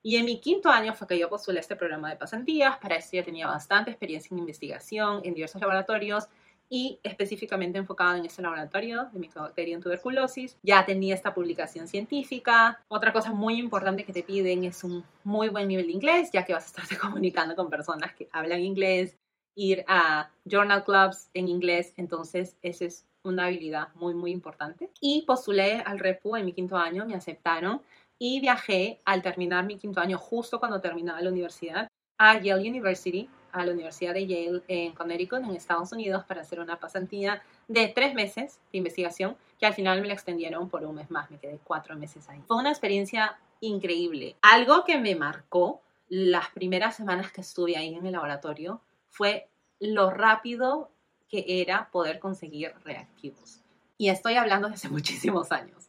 Y 0.06 0.18
en 0.18 0.26
mi 0.26 0.42
quinto 0.42 0.70
año 0.70 0.94
fue 0.94 1.08
que 1.08 1.18
yo 1.18 1.30
postulé 1.30 1.62
este 1.62 1.78
programa 1.78 2.10
de 2.10 2.18
pasantías. 2.18 2.78
Para 2.78 2.98
eso 2.98 3.10
ya 3.14 3.24
tenía 3.24 3.48
bastante 3.48 3.90
experiencia 3.90 4.36
en 4.36 4.40
investigación 4.40 5.22
en 5.24 5.34
diversos 5.34 5.62
laboratorios 5.62 6.28
y 6.70 7.00
específicamente 7.04 7.78
enfocado 7.78 8.18
en 8.18 8.26
este 8.26 8.42
laboratorio 8.42 9.10
de 9.14 9.20
micobacteria 9.20 9.80
tuberculosis. 9.80 10.58
Ya 10.62 10.86
tenía 10.86 11.16
esta 11.16 11.34
publicación 11.34 11.88
científica. 11.88 12.84
Otra 12.90 13.14
cosa 13.14 13.32
muy 13.32 13.58
importante 13.60 14.04
que 14.04 14.12
te 14.12 14.24
piden 14.24 14.66
es 14.66 14.84
un 14.84 15.06
muy 15.24 15.48
buen 15.48 15.70
nivel 15.70 15.88
de 15.88 15.94
inglés, 15.94 16.32
ya 16.34 16.44
que 16.44 16.54
vas 16.54 16.64
a 16.64 16.68
estarte 16.68 16.98
comunicando 17.02 17.56
con 17.56 17.70
personas 17.70 18.14
que 18.14 18.28
hablan 18.34 18.60
inglés, 18.60 19.16
ir 19.56 19.86
a 19.88 20.32
journal 20.44 20.84
clubs 20.84 21.30
en 21.34 21.48
inglés. 21.48 21.94
Entonces, 21.96 22.58
esa 22.62 22.86
es 22.86 23.06
una 23.24 23.46
habilidad 23.46 23.90
muy, 23.96 24.14
muy 24.14 24.32
importante. 24.32 24.90
Y 25.00 25.24
postulé 25.26 25.82
al 25.86 26.00
REPU 26.00 26.36
en 26.36 26.46
mi 26.46 26.54
quinto 26.54 26.76
año, 26.76 27.06
me 27.06 27.16
aceptaron 27.16 27.82
y 28.26 28.40
viajé 28.40 29.02
al 29.04 29.22
terminar 29.22 29.66
mi 29.66 29.78
quinto 29.78 30.00
año, 30.00 30.18
justo 30.18 30.58
cuando 30.58 30.80
terminaba 30.80 31.20
la 31.20 31.30
universidad, 31.30 31.90
a 32.18 32.40
Yale 32.40 32.70
University, 32.70 33.30
a 33.52 33.66
la 33.66 33.74
Universidad 33.74 34.14
de 34.14 34.26
Yale 34.26 34.64
en 34.70 34.94
Connecticut, 34.94 35.40
en 35.40 35.54
Estados 35.58 35.92
Unidos, 35.92 36.24
para 36.24 36.40
hacer 36.40 36.62
una 36.62 36.80
pasantía 36.80 37.44
de 37.68 37.90
tres 37.90 38.14
meses 38.14 38.62
de 38.72 38.78
investigación, 38.78 39.36
que 39.60 39.66
al 39.66 39.74
final 39.74 40.00
me 40.00 40.08
la 40.08 40.14
extendieron 40.14 40.70
por 40.70 40.86
un 40.86 40.96
mes 40.96 41.12
más, 41.12 41.30
me 41.32 41.38
quedé 41.38 41.60
cuatro 41.66 41.98
meses 41.98 42.30
ahí. 42.30 42.42
Fue 42.48 42.56
una 42.56 42.70
experiencia 42.70 43.38
increíble. 43.60 44.38
Algo 44.42 44.86
que 44.86 44.98
me 44.98 45.16
marcó 45.16 45.82
las 46.08 46.50
primeras 46.52 46.96
semanas 46.96 47.30
que 47.30 47.42
estuve 47.42 47.76
ahí 47.76 47.94
en 47.94 48.06
el 48.06 48.14
laboratorio 48.14 48.80
fue 49.10 49.50
lo 49.82 50.12
rápido 50.12 50.90
que 51.28 51.44
era 51.62 51.90
poder 51.92 52.20
conseguir 52.20 52.74
reactivos. 52.86 53.60
Y 53.98 54.08
estoy 54.08 54.36
hablando 54.36 54.70
de 54.70 54.76
hace 54.76 54.88
muchísimos 54.98 55.52
años. 55.52 55.83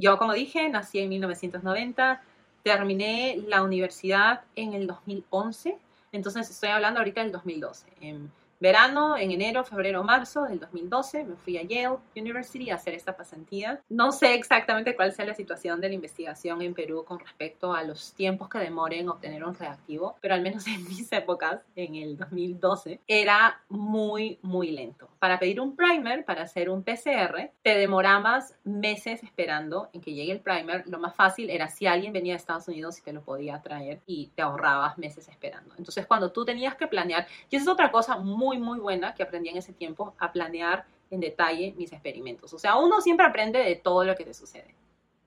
Yo, 0.00 0.16
como 0.16 0.32
dije, 0.32 0.66
nací 0.70 0.98
en 0.98 1.10
1990, 1.10 2.22
terminé 2.62 3.36
la 3.46 3.62
universidad 3.62 4.42
en 4.56 4.72
el 4.72 4.86
2011, 4.86 5.76
entonces 6.12 6.48
estoy 6.48 6.70
hablando 6.70 7.00
ahorita 7.00 7.22
del 7.22 7.32
2012. 7.32 7.86
En 8.00 8.32
verano, 8.60 9.16
en 9.16 9.30
enero, 9.30 9.64
febrero, 9.64 10.04
marzo 10.04 10.44
del 10.44 10.60
2012, 10.60 11.24
me 11.24 11.36
fui 11.36 11.56
a 11.56 11.62
Yale 11.62 11.96
University 12.14 12.70
a 12.70 12.74
hacer 12.74 12.94
esta 12.94 13.16
pasantía. 13.16 13.80
No 13.88 14.12
sé 14.12 14.34
exactamente 14.34 14.94
cuál 14.94 15.12
sea 15.12 15.24
la 15.24 15.34
situación 15.34 15.80
de 15.80 15.88
la 15.88 15.94
investigación 15.94 16.60
en 16.60 16.74
Perú 16.74 17.04
con 17.04 17.18
respecto 17.18 17.72
a 17.72 17.82
los 17.82 18.12
tiempos 18.12 18.50
que 18.50 18.58
demoren 18.58 19.08
obtener 19.08 19.44
un 19.44 19.54
reactivo, 19.54 20.16
pero 20.20 20.34
al 20.34 20.42
menos 20.42 20.66
en 20.66 20.84
mis 20.84 21.10
épocas, 21.12 21.64
en 21.74 21.94
el 21.94 22.16
2012, 22.18 23.00
era 23.06 23.62
muy, 23.68 24.38
muy 24.42 24.70
lento. 24.70 25.08
Para 25.18 25.38
pedir 25.38 25.60
un 25.60 25.74
primer, 25.74 26.24
para 26.24 26.42
hacer 26.42 26.68
un 26.68 26.82
PCR, 26.82 27.50
te 27.62 27.76
demorabas 27.76 28.54
meses 28.64 29.22
esperando 29.22 29.88
en 29.92 30.02
que 30.02 30.12
llegue 30.12 30.32
el 30.32 30.40
primer. 30.40 30.86
Lo 30.86 30.98
más 30.98 31.14
fácil 31.14 31.48
era 31.48 31.68
si 31.68 31.86
alguien 31.86 32.12
venía 32.12 32.34
de 32.34 32.38
Estados 32.38 32.68
Unidos 32.68 32.98
y 32.98 33.02
te 33.02 33.12
lo 33.12 33.22
podía 33.22 33.60
traer 33.62 34.00
y 34.06 34.28
te 34.34 34.42
ahorrabas 34.42 34.98
meses 34.98 35.28
esperando. 35.28 35.74
Entonces, 35.78 36.06
cuando 36.06 36.30
tú 36.30 36.44
tenías 36.44 36.74
que 36.74 36.86
planear, 36.86 37.26
y 37.48 37.56
esa 37.56 37.64
es 37.64 37.68
otra 37.68 37.90
cosa 37.90 38.18
muy 38.18 38.49
muy, 38.50 38.58
muy 38.58 38.80
buena 38.80 39.14
que 39.14 39.22
aprendí 39.22 39.48
en 39.48 39.58
ese 39.58 39.72
tiempo 39.72 40.14
a 40.18 40.32
planear 40.32 40.84
en 41.10 41.20
detalle 41.20 41.74
mis 41.76 41.92
experimentos. 41.92 42.52
O 42.52 42.58
sea, 42.58 42.76
uno 42.76 43.00
siempre 43.00 43.26
aprende 43.26 43.60
de 43.60 43.76
todo 43.76 44.04
lo 44.04 44.16
que 44.16 44.24
te 44.24 44.34
sucede. 44.34 44.74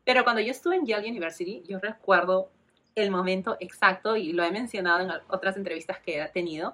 Pero 0.04 0.24
cuando 0.24 0.42
yo 0.42 0.52
estuve 0.52 0.76
en 0.76 0.86
Yale 0.86 1.10
University, 1.10 1.64
yo 1.68 1.80
recuerdo 1.80 2.50
el 2.96 3.10
momento 3.10 3.56
exacto, 3.60 4.18
y 4.18 4.34
lo 4.34 4.44
he 4.44 4.52
mencionado 4.52 5.00
en 5.00 5.12
otras 5.30 5.56
entrevistas 5.58 6.00
que 6.00 6.22
he 6.22 6.28
tenido, 6.28 6.74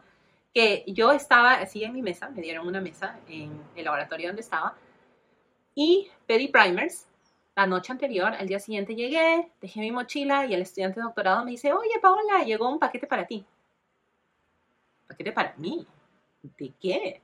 que 0.54 0.84
yo 0.88 1.12
estaba 1.12 1.54
así 1.54 1.84
en 1.84 1.94
mi 1.94 2.02
mesa, 2.02 2.30
me 2.30 2.42
dieron 2.42 2.68
una 2.68 2.82
mesa 2.82 3.20
en 3.28 3.62
el 3.76 3.86
laboratorio 3.86 4.28
donde 4.28 4.42
estaba, 4.42 4.76
y 5.76 6.10
pedí 6.26 6.48
primers. 6.48 7.06
La 7.56 7.68
noche 7.68 7.92
anterior, 7.92 8.34
al 8.34 8.48
día 8.48 8.60
siguiente 8.60 8.96
llegué, 8.96 9.52
dejé 9.62 9.82
mi 9.82 9.92
mochila 9.92 10.46
y 10.46 10.54
el 10.54 10.62
estudiante 10.62 11.00
de 11.00 11.04
doctorado 11.04 11.44
me 11.44 11.52
dice, 11.52 11.74
oye 11.74 12.00
Paola, 12.02 12.44
llegó 12.46 12.70
un 12.70 12.80
paquete 12.80 13.06
para 13.06 13.28
ti. 13.28 13.46
¿Paquete 15.08 15.32
para 15.32 15.54
mí? 15.58 15.86
¿De 16.44 16.74
qué? 16.80 17.22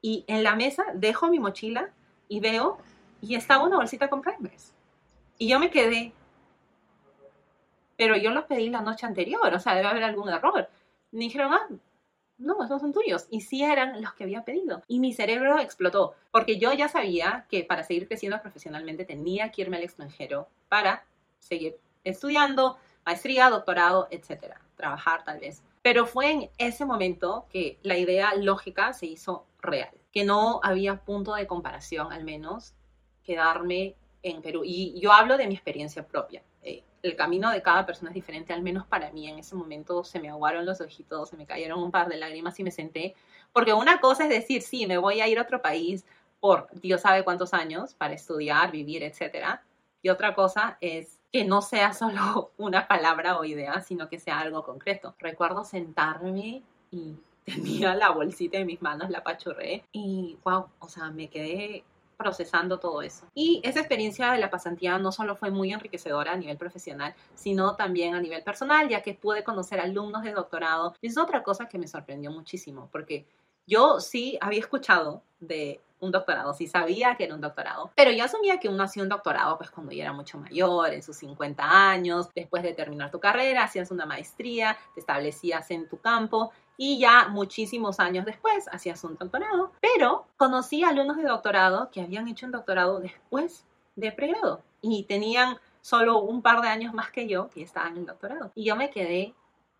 Y 0.00 0.24
en 0.26 0.42
la 0.42 0.56
mesa 0.56 0.84
dejo 0.94 1.28
mi 1.28 1.38
mochila 1.38 1.90
y 2.28 2.40
veo, 2.40 2.78
y 3.20 3.34
estaba 3.34 3.64
una 3.64 3.76
bolsita 3.76 4.08
con 4.08 4.22
primers. 4.22 4.74
Y 5.38 5.48
yo 5.48 5.58
me 5.58 5.70
quedé, 5.70 6.12
pero 7.96 8.16
yo 8.16 8.30
los 8.30 8.44
pedí 8.44 8.68
la 8.68 8.80
noche 8.80 9.06
anterior, 9.06 9.54
o 9.54 9.60
sea, 9.60 9.74
debe 9.74 9.88
haber 9.88 10.04
algún 10.04 10.28
error. 10.28 10.68
Me 11.12 11.20
dijeron, 11.20 11.52
ah, 11.52 11.68
no, 12.38 12.64
esos 12.64 12.80
son 12.80 12.92
tuyos. 12.92 13.26
Y 13.30 13.42
sí 13.42 13.62
eran 13.62 14.02
los 14.02 14.14
que 14.14 14.24
había 14.24 14.44
pedido. 14.44 14.82
Y 14.88 14.98
mi 14.98 15.12
cerebro 15.12 15.58
explotó, 15.60 16.14
porque 16.30 16.58
yo 16.58 16.72
ya 16.72 16.88
sabía 16.88 17.46
que 17.48 17.64
para 17.64 17.84
seguir 17.84 18.08
creciendo 18.08 18.40
profesionalmente 18.40 19.04
tenía 19.04 19.50
que 19.50 19.62
irme 19.62 19.76
al 19.76 19.84
extranjero 19.84 20.48
para 20.68 21.04
seguir 21.38 21.76
estudiando, 22.02 22.78
maestría, 23.04 23.50
doctorado, 23.50 24.08
etcétera, 24.10 24.60
trabajar 24.76 25.24
tal 25.24 25.38
vez. 25.38 25.62
Pero 25.82 26.06
fue 26.06 26.30
en 26.30 26.50
ese 26.58 26.84
momento 26.84 27.46
que 27.50 27.78
la 27.82 27.98
idea 27.98 28.34
lógica 28.34 28.92
se 28.92 29.06
hizo 29.06 29.46
real, 29.60 29.90
que 30.12 30.24
no 30.24 30.60
había 30.62 31.04
punto 31.04 31.34
de 31.34 31.46
comparación 31.46 32.12
al 32.12 32.24
menos 32.24 32.74
quedarme 33.24 33.96
en 34.22 34.42
Perú. 34.42 34.62
Y 34.64 34.98
yo 35.00 35.12
hablo 35.12 35.36
de 35.36 35.46
mi 35.46 35.54
experiencia 35.54 36.06
propia. 36.06 36.42
Eh, 36.62 36.84
el 37.02 37.16
camino 37.16 37.50
de 37.50 37.62
cada 37.62 37.84
persona 37.84 38.10
es 38.10 38.14
diferente, 38.14 38.52
al 38.52 38.62
menos 38.62 38.86
para 38.86 39.10
mí 39.10 39.28
en 39.28 39.38
ese 39.38 39.56
momento 39.56 40.04
se 40.04 40.20
me 40.20 40.28
aguaron 40.28 40.64
los 40.64 40.80
ojitos, 40.80 41.30
se 41.30 41.36
me 41.36 41.46
cayeron 41.46 41.82
un 41.82 41.90
par 41.90 42.08
de 42.08 42.16
lágrimas 42.16 42.58
y 42.60 42.64
me 42.64 42.70
senté, 42.70 43.16
porque 43.52 43.72
una 43.72 44.00
cosa 44.00 44.24
es 44.24 44.30
decir, 44.30 44.62
sí, 44.62 44.86
me 44.86 44.98
voy 44.98 45.20
a 45.20 45.26
ir 45.26 45.38
a 45.38 45.42
otro 45.42 45.60
país 45.60 46.04
por 46.38 46.68
Dios 46.72 47.00
sabe 47.00 47.24
cuántos 47.24 47.54
años 47.54 47.94
para 47.94 48.14
estudiar, 48.14 48.72
vivir, 48.72 49.02
etcétera. 49.02 49.62
Y 50.02 50.08
otra 50.08 50.34
cosa 50.34 50.76
es 50.80 51.20
que 51.32 51.44
no 51.44 51.62
sea 51.62 51.92
solo 51.92 52.50
una 52.58 52.86
palabra 52.86 53.38
o 53.38 53.44
idea, 53.44 53.80
sino 53.80 54.08
que 54.08 54.18
sea 54.18 54.40
algo 54.40 54.62
concreto. 54.62 55.14
Recuerdo 55.18 55.64
sentarme 55.64 56.62
y 56.90 57.16
tenía 57.44 57.94
la 57.94 58.10
bolsita 58.10 58.58
en 58.58 58.66
mis 58.66 58.82
manos, 58.82 59.10
la 59.10 59.24
pachurré 59.24 59.84
y 59.92 60.38
wow, 60.44 60.66
o 60.78 60.88
sea, 60.88 61.10
me 61.10 61.28
quedé 61.28 61.84
procesando 62.16 62.78
todo 62.78 63.02
eso. 63.02 63.26
Y 63.34 63.60
esa 63.64 63.80
experiencia 63.80 64.30
de 64.30 64.38
la 64.38 64.48
pasantía 64.50 64.96
no 64.98 65.10
solo 65.10 65.34
fue 65.34 65.50
muy 65.50 65.72
enriquecedora 65.72 66.32
a 66.32 66.36
nivel 66.36 66.56
profesional, 66.56 67.14
sino 67.34 67.74
también 67.74 68.14
a 68.14 68.20
nivel 68.20 68.44
personal, 68.44 68.88
ya 68.88 69.02
que 69.02 69.14
pude 69.14 69.42
conocer 69.42 69.80
alumnos 69.80 70.22
de 70.22 70.32
doctorado. 70.32 70.94
Es 71.02 71.18
otra 71.18 71.42
cosa 71.42 71.68
que 71.68 71.78
me 71.78 71.88
sorprendió 71.88 72.30
muchísimo, 72.30 72.88
porque 72.92 73.26
yo 73.66 74.00
sí 74.00 74.38
había 74.40 74.60
escuchado 74.60 75.22
de 75.40 75.80
un 76.02 76.10
doctorado, 76.10 76.52
sí 76.52 76.66
sabía 76.66 77.14
que 77.14 77.24
era 77.24 77.34
un 77.34 77.40
doctorado, 77.40 77.92
pero 77.94 78.10
yo 78.10 78.24
asumía 78.24 78.58
que 78.58 78.68
uno 78.68 78.82
hacía 78.82 79.04
un 79.04 79.08
doctorado 79.08 79.56
pues 79.56 79.70
cuando 79.70 79.92
ya 79.92 80.02
era 80.02 80.12
mucho 80.12 80.36
mayor, 80.36 80.92
en 80.92 81.02
sus 81.02 81.16
50 81.18 81.62
años, 81.62 82.28
después 82.34 82.64
de 82.64 82.74
terminar 82.74 83.12
tu 83.12 83.20
carrera, 83.20 83.64
hacías 83.64 83.92
una 83.92 84.04
maestría, 84.04 84.76
te 84.94 85.00
establecías 85.00 85.70
en 85.70 85.88
tu 85.88 85.98
campo 85.98 86.50
y 86.76 86.98
ya 86.98 87.28
muchísimos 87.28 88.00
años 88.00 88.24
después 88.24 88.66
hacías 88.72 89.02
un 89.04 89.16
doctorado, 89.16 89.70
pero 89.80 90.26
conocí 90.36 90.82
alumnos 90.82 91.18
de 91.18 91.22
doctorado 91.22 91.88
que 91.92 92.00
habían 92.00 92.26
hecho 92.26 92.46
un 92.46 92.52
doctorado 92.52 92.98
después 92.98 93.64
de 93.94 94.10
pregrado 94.10 94.62
y 94.80 95.04
tenían 95.04 95.58
solo 95.80 96.20
un 96.20 96.42
par 96.42 96.62
de 96.62 96.68
años 96.68 96.94
más 96.94 97.12
que 97.12 97.28
yo 97.28 97.48
que 97.48 97.62
estaban 97.62 97.96
en 97.96 98.06
doctorado. 98.06 98.50
Y 98.56 98.64
yo 98.64 98.74
me 98.74 98.90
quedé, 98.90 99.34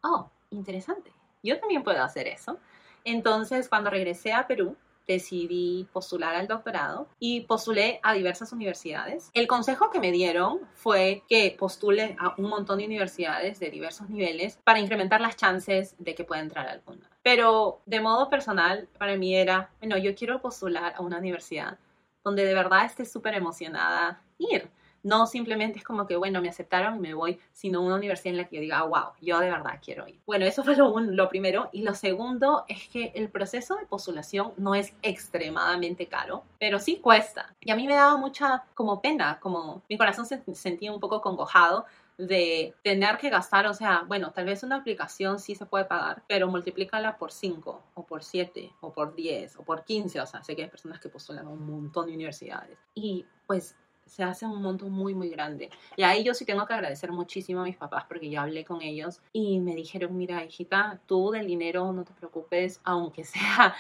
oh, 0.04 0.30
interesante, 0.50 1.12
yo 1.42 1.58
también 1.58 1.82
puedo 1.82 2.02
hacer 2.02 2.28
eso. 2.28 2.58
Entonces, 3.04 3.68
cuando 3.68 3.90
regresé 3.90 4.32
a 4.32 4.47
Perú, 4.47 4.76
decidí 5.06 5.88
postular 5.92 6.35
al 6.35 6.47
doctorado 6.47 7.09
y 7.18 7.42
postulé 7.42 8.00
a 8.02 8.12
diversas 8.12 8.52
universidades. 8.52 9.30
El 9.35 9.47
consejo 9.47 9.90
que 9.90 10.00
me 10.00 10.12
dieron 10.12 10.61
fue 10.75 11.23
que 11.28 11.54
postule 11.59 12.16
a 12.18 12.35
un 12.38 12.49
montón 12.49 12.78
de 12.78 12.87
universidades 12.87 13.59
de 13.59 13.71
diversos 13.71 14.09
niveles 14.09 14.59
para 14.64 14.80
incrementar 14.80 15.21
las 15.21 15.37
chances 15.37 15.94
de 15.99 16.14
que 16.14 16.25
pueda 16.25 16.42
entrar 16.42 16.68
alguna. 16.68 17.11
Pero 17.23 17.82
de 17.87 18.00
modo 18.00 18.28
personal, 18.28 18.88
para 18.99 19.16
mí 19.16 19.35
era, 19.35 19.71
bueno, 19.80 19.99
yo 19.99 20.14
quiero 20.14 20.40
postular 20.40 20.94
a 20.97 21.02
una 21.02 21.18
universidad 21.18 21.78
donde 22.25 22.44
de 22.44 22.54
verdad 22.54 22.85
esté 22.85 23.04
súper 23.04 23.35
emocionada 23.35 24.23
ir 24.38 24.71
no 25.02 25.26
simplemente 25.26 25.78
es 25.78 25.85
como 25.85 26.06
que, 26.06 26.16
bueno, 26.16 26.40
me 26.40 26.49
aceptaron 26.49 26.97
y 26.97 27.00
me 27.00 27.14
voy, 27.14 27.38
sino 27.52 27.80
una 27.80 27.97
universidad 27.97 28.32
en 28.32 28.38
la 28.38 28.49
que 28.49 28.56
yo 28.56 28.62
diga, 28.62 28.82
wow, 28.82 29.12
yo 29.21 29.38
de 29.40 29.50
verdad 29.50 29.80
quiero 29.85 30.06
ir. 30.06 30.21
Bueno, 30.26 30.44
eso 30.44 30.62
fue 30.62 30.76
lo, 30.76 30.99
lo 31.00 31.28
primero. 31.28 31.68
Y 31.73 31.82
lo 31.82 31.94
segundo 31.94 32.64
es 32.68 32.88
que 32.88 33.12
el 33.14 33.28
proceso 33.30 33.76
de 33.76 33.87
postulación 33.87 34.52
no 34.56 34.75
es 34.75 34.94
extremadamente 35.02 36.06
caro, 36.06 36.44
pero 36.59 36.78
sí 36.78 36.99
cuesta. 36.99 37.54
Y 37.61 37.71
a 37.71 37.76
mí 37.76 37.87
me 37.87 37.94
daba 37.94 38.16
mucha 38.16 38.64
como 38.75 39.00
pena, 39.00 39.38
como 39.40 39.82
mi 39.88 39.99
corazón 39.99 40.26
se 40.26 40.42
sentía 40.54 40.92
un 40.92 41.00
poco 41.00 41.21
congojado 41.21 41.87
de 42.18 42.75
tener 42.85 43.16
que 43.18 43.30
gastar, 43.30 43.66
o 43.66 43.75
sea, 43.75 44.04
bueno, 44.06 44.32
tal 44.32 44.44
vez 44.44 44.62
una 44.62 44.76
aplicación 44.76 45.38
sí 45.38 45.54
se 45.54 45.66
puede 45.66 45.87
pagar, 45.87 46.23
pero 46.28 46.49
multiplícala 46.49 47.16
por 47.16 47.32
5 47.32 47.82
o 47.94 48.06
por 48.06 48.23
7 48.23 48.73
o 48.80 48.92
por 48.92 49.14
10 49.14 49.56
o 49.56 49.64
por 49.64 49.85
15, 49.85 50.21
o 50.21 50.26
sea, 50.26 50.42
sé 50.44 50.54
que 50.54 50.64
hay 50.64 50.68
personas 50.68 51.00
que 51.00 51.09
postulan 51.09 51.47
a 51.47 51.50
un 51.50 51.66
montón 51.66 52.06
de 52.06 52.14
universidades. 52.14 52.78
Y 52.94 53.25
pues 53.47 53.76
se 54.12 54.23
hace 54.23 54.45
un 54.45 54.61
monto 54.61 54.90
muy, 54.90 55.14
muy 55.14 55.31
grande. 55.31 55.71
Y 55.97 56.02
ahí 56.02 56.23
yo 56.23 56.35
sí 56.35 56.45
tengo 56.45 56.66
que 56.66 56.75
agradecer 56.75 57.11
muchísimo 57.11 57.62
a 57.62 57.64
mis 57.64 57.78
papás 57.78 58.04
porque 58.07 58.28
yo 58.28 58.42
hablé 58.42 58.62
con 58.62 58.83
ellos 58.83 59.23
y 59.33 59.59
me 59.59 59.75
dijeron, 59.75 60.14
mira, 60.19 60.45
hijita, 60.45 61.00
tú 61.07 61.31
del 61.31 61.47
dinero 61.47 61.90
no 61.95 62.04
te 62.04 62.12
preocupes, 62.12 62.83
aunque 62.85 63.25
sea 63.25 63.75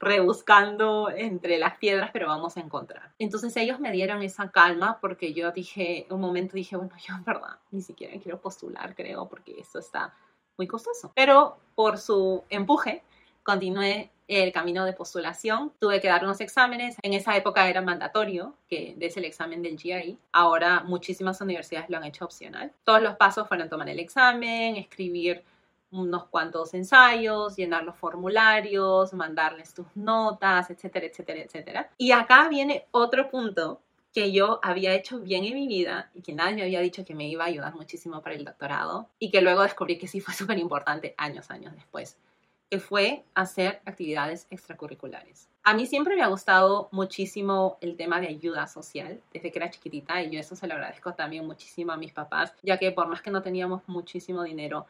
rebuscando 0.00 1.10
entre 1.10 1.58
las 1.58 1.76
piedras, 1.76 2.10
pero 2.14 2.28
vamos 2.28 2.56
a 2.56 2.60
encontrar. 2.60 3.12
Entonces 3.18 3.54
ellos 3.58 3.78
me 3.78 3.92
dieron 3.92 4.22
esa 4.22 4.50
calma 4.50 4.98
porque 5.02 5.34
yo 5.34 5.52
dije, 5.52 6.06
un 6.08 6.20
momento 6.22 6.54
dije, 6.54 6.76
bueno, 6.76 6.94
yo 7.06 7.14
en 7.14 7.24
verdad 7.24 7.58
ni 7.70 7.82
siquiera 7.82 8.18
quiero 8.18 8.40
postular, 8.40 8.94
creo, 8.94 9.28
porque 9.28 9.60
esto 9.60 9.80
está 9.80 10.14
muy 10.56 10.66
costoso. 10.66 11.12
Pero 11.14 11.58
por 11.74 11.98
su 11.98 12.42
empuje, 12.48 13.02
continué 13.42 14.10
el 14.28 14.52
camino 14.52 14.84
de 14.84 14.92
postulación. 14.92 15.72
Tuve 15.78 16.00
que 16.00 16.08
dar 16.08 16.24
unos 16.24 16.40
exámenes. 16.40 16.96
En 17.02 17.12
esa 17.12 17.36
época 17.36 17.68
era 17.68 17.80
mandatorio 17.80 18.54
que 18.68 18.94
des 18.96 19.16
el 19.16 19.24
examen 19.24 19.62
del 19.62 19.76
GRE. 19.76 20.16
Ahora 20.32 20.82
muchísimas 20.84 21.40
universidades 21.40 21.90
lo 21.90 21.96
han 21.96 22.04
hecho 22.04 22.24
opcional. 22.24 22.72
Todos 22.84 23.02
los 23.02 23.16
pasos 23.16 23.48
fueron 23.48 23.68
tomar 23.68 23.88
el 23.88 24.00
examen, 24.00 24.76
escribir 24.76 25.42
unos 25.90 26.24
cuantos 26.26 26.74
ensayos, 26.74 27.56
llenar 27.56 27.84
los 27.84 27.96
formularios, 27.96 29.12
mandarles 29.12 29.74
tus 29.74 29.86
notas, 29.94 30.70
etcétera, 30.70 31.06
etcétera, 31.06 31.40
etcétera. 31.40 31.90
Y 31.98 32.10
acá 32.10 32.48
viene 32.48 32.86
otro 32.90 33.30
punto 33.30 33.80
que 34.12 34.32
yo 34.32 34.60
había 34.62 34.94
hecho 34.94 35.18
bien 35.18 35.44
en 35.44 35.54
mi 35.54 35.66
vida 35.66 36.10
y 36.14 36.22
que 36.22 36.32
nadie 36.32 36.54
me 36.54 36.62
había 36.62 36.80
dicho 36.80 37.04
que 37.04 37.14
me 37.14 37.28
iba 37.28 37.44
a 37.44 37.48
ayudar 37.48 37.74
muchísimo 37.74 38.22
para 38.22 38.36
el 38.36 38.44
doctorado 38.44 39.08
y 39.18 39.30
que 39.30 39.40
luego 39.40 39.62
descubrí 39.62 39.98
que 39.98 40.06
sí 40.06 40.20
fue 40.20 40.34
súper 40.34 40.58
importante 40.58 41.14
años, 41.16 41.50
años 41.50 41.74
después, 41.74 42.16
fue 42.78 43.24
hacer 43.34 43.80
actividades 43.84 44.46
extracurriculares. 44.50 45.48
A 45.62 45.74
mí 45.74 45.86
siempre 45.86 46.14
me 46.14 46.22
ha 46.22 46.28
gustado 46.28 46.88
muchísimo 46.92 47.78
el 47.80 47.96
tema 47.96 48.20
de 48.20 48.28
ayuda 48.28 48.66
social 48.66 49.20
desde 49.32 49.50
que 49.50 49.58
era 49.58 49.70
chiquitita 49.70 50.22
y 50.22 50.30
yo 50.30 50.40
eso 50.40 50.56
se 50.56 50.66
lo 50.66 50.74
agradezco 50.74 51.14
también 51.14 51.46
muchísimo 51.46 51.92
a 51.92 51.96
mis 51.96 52.12
papás, 52.12 52.54
ya 52.62 52.78
que 52.78 52.92
por 52.92 53.08
más 53.08 53.22
que 53.22 53.30
no 53.30 53.42
teníamos 53.42 53.82
muchísimo 53.86 54.42
dinero, 54.42 54.86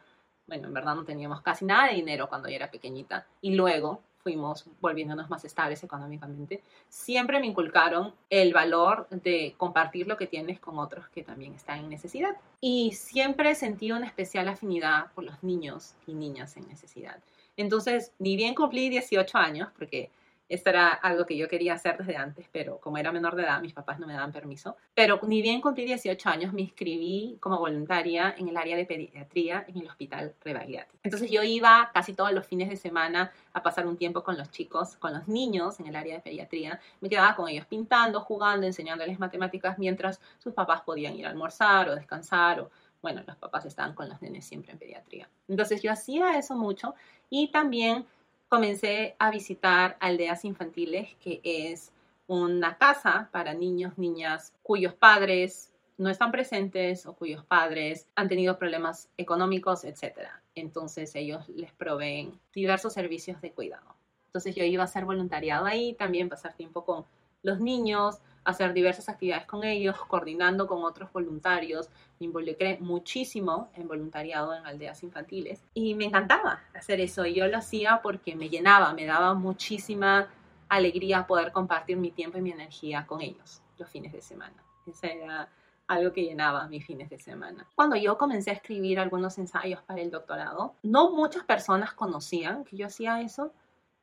bueno, 0.47 0.67
en 0.67 0.73
verdad 0.73 0.95
no 0.95 1.05
teníamos 1.05 1.41
casi 1.41 1.65
nada 1.65 1.87
de 1.87 1.95
dinero 1.95 2.27
cuando 2.27 2.49
yo 2.49 2.55
era 2.55 2.69
pequeñita 2.69 3.25
y 3.41 3.55
luego 3.55 4.01
fuimos 4.25 4.65
volviéndonos 4.81 5.29
más 5.29 5.45
estables 5.45 5.83
económicamente, 5.83 6.63
siempre 6.89 7.39
me 7.39 7.45
inculcaron 7.45 8.11
el 8.31 8.53
valor 8.53 9.07
de 9.11 9.53
compartir 9.55 10.07
lo 10.07 10.17
que 10.17 10.25
tienes 10.25 10.59
con 10.59 10.79
otros 10.79 11.07
que 11.09 11.21
también 11.21 11.53
están 11.53 11.81
en 11.81 11.89
necesidad. 11.89 12.35
Y 12.59 12.93
siempre 12.93 13.53
sentí 13.53 13.91
una 13.91 14.07
especial 14.07 14.47
afinidad 14.47 15.11
por 15.13 15.25
los 15.25 15.43
niños 15.43 15.93
y 16.07 16.15
niñas 16.15 16.57
en 16.57 16.67
necesidad. 16.67 17.19
Entonces, 17.57 18.13
ni 18.19 18.35
bien 18.35 18.55
cumplí 18.55 18.89
18 18.89 19.37
años, 19.37 19.69
porque 19.77 20.11
esto 20.47 20.69
era 20.69 20.89
algo 20.89 21.25
que 21.25 21.35
yo 21.35 21.47
quería 21.47 21.73
hacer 21.73 21.97
desde 21.97 22.17
antes, 22.17 22.47
pero 22.51 22.79
como 22.79 22.97
era 22.99 23.11
menor 23.11 23.35
de 23.35 23.43
edad, 23.43 23.61
mis 23.61 23.73
papás 23.73 23.99
no 23.99 24.05
me 24.05 24.13
daban 24.13 24.31
permiso. 24.31 24.77
Pero 24.93 25.19
ni 25.23 25.41
bien 25.41 25.59
cumplí 25.59 25.85
18 25.85 26.29
años, 26.29 26.53
me 26.53 26.61
inscribí 26.61 27.37
como 27.39 27.57
voluntaria 27.57 28.35
en 28.37 28.49
el 28.49 28.57
área 28.57 28.77
de 28.77 28.85
pediatría 28.85 29.65
en 29.67 29.77
el 29.77 29.87
Hospital 29.87 30.35
Rebagliati. 30.43 30.97
Entonces 31.01 31.31
yo 31.31 31.41
iba 31.41 31.89
casi 31.93 32.13
todos 32.13 32.31
los 32.31 32.45
fines 32.45 32.69
de 32.69 32.75
semana 32.75 33.31
a 33.53 33.63
pasar 33.63 33.87
un 33.87 33.97
tiempo 33.97 34.23
con 34.23 34.37
los 34.37 34.51
chicos, 34.51 34.95
con 34.97 35.13
los 35.13 35.27
niños 35.27 35.79
en 35.79 35.87
el 35.87 35.95
área 35.95 36.15
de 36.15 36.21
pediatría. 36.21 36.79
Me 37.01 37.09
quedaba 37.09 37.35
con 37.35 37.49
ellos 37.49 37.65
pintando, 37.65 38.21
jugando, 38.21 38.67
enseñándoles 38.67 39.17
matemáticas 39.17 39.79
mientras 39.79 40.21
sus 40.37 40.53
papás 40.53 40.81
podían 40.81 41.15
ir 41.15 41.25
a 41.25 41.29
almorzar 41.29 41.89
o 41.89 41.95
descansar 41.95 42.59
o 42.59 42.69
bueno, 43.05 43.21
los 43.27 43.37
papás 43.37 43.63
estaban 43.67 43.93
con 43.93 44.09
los 44.09 44.19
nenes 44.23 44.45
siempre 44.45 44.71
en 44.71 44.79
pediatría. 44.79 45.29
Entonces 45.47 45.83
yo 45.83 45.91
hacía 45.91 46.39
eso 46.39 46.55
mucho 46.55 46.95
y 47.29 47.51
también 47.51 48.05
comencé 48.47 49.15
a 49.19 49.31
visitar 49.31 49.97
aldeas 49.99 50.45
infantiles, 50.45 51.15
que 51.15 51.41
es 51.43 51.91
una 52.27 52.77
casa 52.77 53.29
para 53.31 53.53
niños, 53.53 53.97
niñas 53.97 54.53
cuyos 54.63 54.93
padres 54.93 55.71
no 55.97 56.09
están 56.09 56.31
presentes 56.31 57.05
o 57.05 57.13
cuyos 57.13 57.43
padres 57.45 58.07
han 58.15 58.27
tenido 58.27 58.57
problemas 58.57 59.09
económicos, 59.17 59.85
etc. 59.85 60.29
Entonces 60.55 61.15
ellos 61.15 61.47
les 61.49 61.71
proveen 61.71 62.39
diversos 62.53 62.93
servicios 62.93 63.39
de 63.41 63.51
cuidado. 63.51 63.95
Entonces 64.27 64.55
yo 64.55 64.63
iba 64.63 64.83
a 64.83 64.85
hacer 64.85 65.05
voluntariado 65.05 65.65
ahí, 65.65 65.93
también 65.93 66.27
pasar 66.27 66.53
tiempo 66.53 66.83
con 66.83 67.05
los 67.43 67.59
niños, 67.59 68.19
hacer 68.45 68.73
diversas 68.73 69.09
actividades 69.09 69.45
con 69.45 69.63
ellos, 69.63 69.97
coordinando 70.07 70.67
con 70.67 70.83
otros 70.83 71.11
voluntarios. 71.11 71.89
Me 72.19 72.27
involucré 72.27 72.77
muchísimo 72.79 73.69
en 73.75 73.87
voluntariado 73.87 74.53
en 74.53 74.65
aldeas 74.65 75.03
infantiles 75.03 75.63
y 75.73 75.95
me 75.95 76.05
encantaba 76.05 76.61
hacer 76.73 77.01
eso. 77.01 77.25
Y 77.25 77.33
yo 77.33 77.47
lo 77.47 77.57
hacía 77.57 77.99
porque 78.01 78.35
me 78.35 78.49
llenaba, 78.49 78.93
me 78.93 79.05
daba 79.05 79.33
muchísima 79.33 80.29
alegría 80.69 81.27
poder 81.27 81.51
compartir 81.51 81.97
mi 81.97 82.11
tiempo 82.11 82.37
y 82.37 82.41
mi 82.41 82.51
energía 82.51 83.05
con 83.05 83.21
ellos 83.21 83.61
los 83.77 83.89
fines 83.89 84.13
de 84.13 84.21
semana. 84.21 84.55
Ese 84.87 85.21
era 85.21 85.49
algo 85.87 86.13
que 86.13 86.23
llenaba 86.23 86.67
mis 86.67 86.85
fines 86.85 87.09
de 87.09 87.19
semana. 87.19 87.67
Cuando 87.75 87.95
yo 87.95 88.17
comencé 88.17 88.49
a 88.51 88.53
escribir 88.53 88.99
algunos 88.99 89.37
ensayos 89.37 89.81
para 89.83 90.01
el 90.01 90.11
doctorado, 90.11 90.75
no 90.83 91.11
muchas 91.11 91.43
personas 91.43 91.93
conocían 91.93 92.63
que 92.63 92.77
yo 92.77 92.87
hacía 92.87 93.21
eso, 93.21 93.51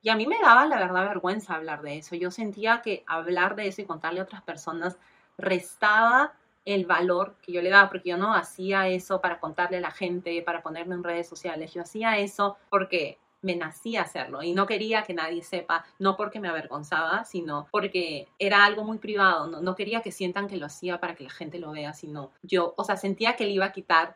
y 0.03 0.09
a 0.09 0.15
mí 0.15 0.27
me 0.27 0.39
daba 0.39 0.65
la 0.67 0.77
verdad 0.77 1.07
vergüenza 1.07 1.55
hablar 1.55 1.81
de 1.81 1.97
eso. 1.97 2.15
Yo 2.15 2.29
sentía 2.29 2.81
que 2.81 3.03
hablar 3.07 3.55
de 3.55 3.67
eso 3.67 3.81
y 3.81 3.85
contarle 3.85 4.19
a 4.19 4.23
otras 4.23 4.43
personas 4.43 4.97
restaba 5.37 6.33
el 6.65 6.85
valor 6.85 7.35
que 7.41 7.53
yo 7.53 7.61
le 7.61 7.69
daba, 7.69 7.89
porque 7.89 8.09
yo 8.09 8.17
no 8.17 8.33
hacía 8.35 8.87
eso 8.87 9.21
para 9.21 9.39
contarle 9.39 9.77
a 9.77 9.81
la 9.81 9.91
gente, 9.91 10.41
para 10.41 10.61
ponerme 10.61 10.95
en 10.95 11.03
redes 11.03 11.27
sociales. 11.27 11.73
Yo 11.73 11.81
hacía 11.81 12.17
eso 12.17 12.57
porque 12.69 13.17
me 13.41 13.55
nacía 13.55 14.01
hacerlo 14.01 14.41
y 14.41 14.53
no 14.53 14.65
quería 14.65 15.03
que 15.03 15.13
nadie 15.13 15.43
sepa, 15.43 15.85
no 15.99 16.15
porque 16.15 16.39
me 16.39 16.47
avergonzaba, 16.47 17.25
sino 17.25 17.67
porque 17.71 18.27
era 18.39 18.65
algo 18.65 18.83
muy 18.83 18.97
privado, 18.97 19.47
no, 19.61 19.75
quería 19.75 20.01
que 20.01 20.11
sientan 20.11 20.47
que 20.47 20.57
lo 20.57 20.65
hacía 20.65 20.99
para 20.99 21.15
que 21.15 21.25
la 21.25 21.29
gente 21.29 21.59
lo 21.59 21.71
vea, 21.71 21.93
sino 21.93 22.31
yo, 22.41 22.73
o 22.77 22.83
sea, 22.83 22.95
sentía 22.95 23.35
que 23.35 23.43
le 23.43 23.51
iba 23.51 23.65
a 23.65 23.71
quitar 23.73 24.15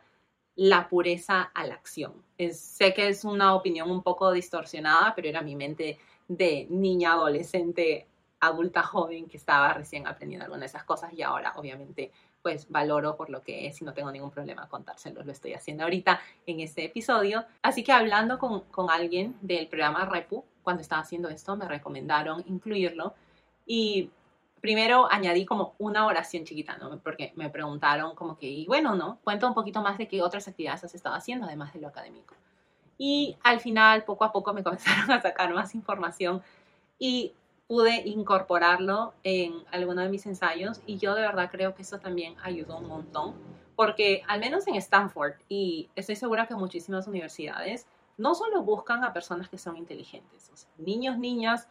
la 0.58 0.88
pureza 0.88 1.52
a 1.54 1.66
la 1.66 1.74
acción. 1.74 2.12
sé 2.36 2.92
que 2.92 3.08
es 3.08 3.24
una 3.24 3.54
opinión 3.54 3.92
un 3.92 4.02
poco 4.02 4.32
distorsionada, 4.32 5.14
pero 5.14 5.28
era 5.28 5.40
mi 5.40 5.54
mente 5.54 5.98
de 6.26 6.66
niña, 6.68 7.12
adolescente, 7.12 8.08
adulta 8.40 8.82
joven 8.82 9.28
que 9.28 9.36
estaba 9.36 9.72
recién 9.72 10.08
aprendiendo 10.08 10.44
algunas 10.44 10.62
de 10.62 10.66
esas 10.66 10.82
cosas 10.82 11.12
y 11.12 11.22
ahora 11.22 11.52
obviamente 11.56 12.10
pues 12.42 12.68
valoro 12.68 13.16
por 13.16 13.30
lo 13.30 13.40
que 13.42 13.68
es 13.68 13.80
y 13.80 13.84
no 13.84 13.92
tengo 13.94 14.10
ningún 14.10 14.32
problema 14.32 14.68
contárselos. 14.68 15.24
Lo 15.24 15.30
estoy 15.30 15.54
haciendo 15.54 15.84
ahorita 15.84 16.20
en 16.44 16.58
este 16.58 16.86
episodio. 16.86 17.44
Así 17.62 17.84
que 17.84 17.92
hablando 17.92 18.40
con, 18.40 18.62
con 18.62 18.90
alguien 18.90 19.36
del 19.40 19.68
programa 19.68 20.06
Repu, 20.06 20.44
cuando 20.62 20.82
estaba 20.82 21.02
haciendo 21.02 21.28
esto, 21.28 21.56
me 21.56 21.68
recomendaron 21.68 22.42
incluirlo 22.48 23.14
y 23.64 24.10
primero 24.60 25.10
añadí 25.10 25.44
como 25.44 25.74
una 25.78 26.06
oración 26.06 26.44
chiquita, 26.44 26.76
¿no? 26.76 26.98
Porque 27.00 27.32
me 27.36 27.50
preguntaron 27.50 28.14
como 28.14 28.36
que, 28.36 28.46
y 28.46 28.66
bueno, 28.66 28.94
¿no? 28.94 29.18
Cuenta 29.24 29.46
un 29.46 29.54
poquito 29.54 29.80
más 29.82 29.98
de 29.98 30.08
qué 30.08 30.22
otras 30.22 30.48
actividades 30.48 30.84
has 30.84 30.94
estado 30.94 31.14
haciendo, 31.14 31.46
además 31.46 31.72
de 31.72 31.80
lo 31.80 31.88
académico. 31.88 32.34
Y 32.98 33.36
al 33.42 33.60
final, 33.60 34.04
poco 34.04 34.24
a 34.24 34.32
poco, 34.32 34.52
me 34.52 34.62
comenzaron 34.64 35.10
a 35.10 35.22
sacar 35.22 35.54
más 35.54 35.74
información 35.74 36.42
y 36.98 37.32
pude 37.68 38.02
incorporarlo 38.08 39.12
en 39.22 39.62
alguno 39.70 40.02
de 40.02 40.08
mis 40.08 40.26
ensayos 40.26 40.80
y 40.86 40.96
yo 40.96 41.14
de 41.14 41.20
verdad 41.20 41.50
creo 41.50 41.74
que 41.74 41.82
eso 41.82 41.98
también 41.98 42.34
ayudó 42.42 42.78
un 42.78 42.88
montón, 42.88 43.34
porque 43.76 44.22
al 44.26 44.40
menos 44.40 44.66
en 44.66 44.74
Stanford, 44.76 45.34
y 45.50 45.90
estoy 45.94 46.16
segura 46.16 46.46
que 46.46 46.54
muchísimas 46.54 47.06
universidades, 47.06 47.86
no 48.16 48.34
solo 48.34 48.62
buscan 48.62 49.04
a 49.04 49.12
personas 49.12 49.50
que 49.50 49.58
son 49.58 49.76
inteligentes, 49.76 50.66
niños, 50.78 51.18
niñas 51.18 51.68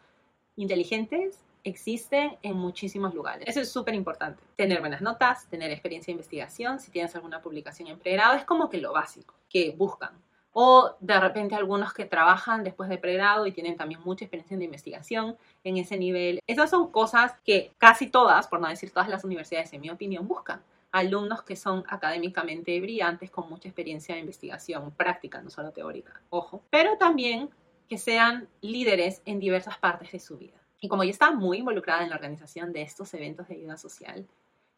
inteligentes 0.56 1.44
existen 1.64 2.36
en 2.42 2.56
muchísimos 2.56 3.14
lugares. 3.14 3.44
Eso 3.46 3.60
es 3.60 3.70
súper 3.70 3.94
importante. 3.94 4.42
Tener 4.56 4.80
buenas 4.80 5.00
notas, 5.00 5.48
tener 5.48 5.70
experiencia 5.70 6.12
de 6.12 6.16
investigación, 6.16 6.80
si 6.80 6.90
tienes 6.90 7.14
alguna 7.14 7.42
publicación 7.42 7.88
en 7.88 7.98
pregrado, 7.98 8.36
es 8.36 8.44
como 8.44 8.68
que 8.68 8.78
lo 8.78 8.92
básico 8.92 9.34
que 9.48 9.74
buscan. 9.76 10.12
O 10.52 10.96
de 11.00 11.20
repente 11.20 11.54
algunos 11.54 11.92
que 11.92 12.04
trabajan 12.04 12.64
después 12.64 12.88
de 12.88 12.98
pregrado 12.98 13.46
y 13.46 13.52
tienen 13.52 13.76
también 13.76 14.00
mucha 14.04 14.24
experiencia 14.24 14.56
de 14.56 14.64
investigación 14.64 15.36
en 15.62 15.76
ese 15.76 15.96
nivel. 15.96 16.40
Esas 16.46 16.70
son 16.70 16.90
cosas 16.90 17.34
que 17.44 17.72
casi 17.78 18.08
todas, 18.08 18.48
por 18.48 18.60
no 18.60 18.68
decir 18.68 18.90
todas 18.90 19.08
las 19.08 19.24
universidades, 19.24 19.72
en 19.72 19.82
mi 19.82 19.90
opinión, 19.90 20.26
buscan. 20.26 20.62
Alumnos 20.90 21.42
que 21.42 21.54
son 21.54 21.84
académicamente 21.88 22.80
brillantes 22.80 23.30
con 23.30 23.48
mucha 23.48 23.68
experiencia 23.68 24.14
de 24.14 24.22
investigación 24.22 24.90
práctica, 24.92 25.42
no 25.42 25.50
solo 25.50 25.70
teórica, 25.70 26.20
ojo. 26.30 26.62
Pero 26.70 26.96
también 26.96 27.50
que 27.88 27.98
sean 27.98 28.48
líderes 28.60 29.22
en 29.26 29.40
diversas 29.40 29.78
partes 29.78 30.12
de 30.12 30.20
su 30.20 30.38
vida. 30.38 30.58
Y 30.80 30.88
como 30.88 31.04
yo 31.04 31.10
estaba 31.10 31.34
muy 31.34 31.58
involucrada 31.58 32.02
en 32.02 32.10
la 32.10 32.16
organización 32.16 32.72
de 32.72 32.82
estos 32.82 33.12
eventos 33.14 33.48
de 33.48 33.56
ayuda 33.56 33.76
social, 33.76 34.26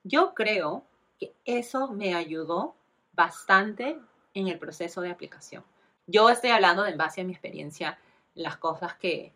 yo 0.03 0.35
creo 0.35 0.85
que 1.19 1.35
eso 1.45 1.89
me 1.93 2.15
ayudó 2.15 2.75
bastante 3.13 3.99
en 4.35 4.49
el 4.49 4.59
proceso 4.59 5.01
de 5.03 5.11
aplicación. 5.11 5.63
Yo 6.07 6.31
estoy 6.31 6.51
hablando 6.51 6.83
de 6.83 6.91
en 6.91 6.99
base 6.99 7.21
a 7.21 7.25
mi 7.25 7.33
experiencia, 7.33 7.99
las 8.35 8.57
cosas 8.57 8.95
que, 8.95 9.33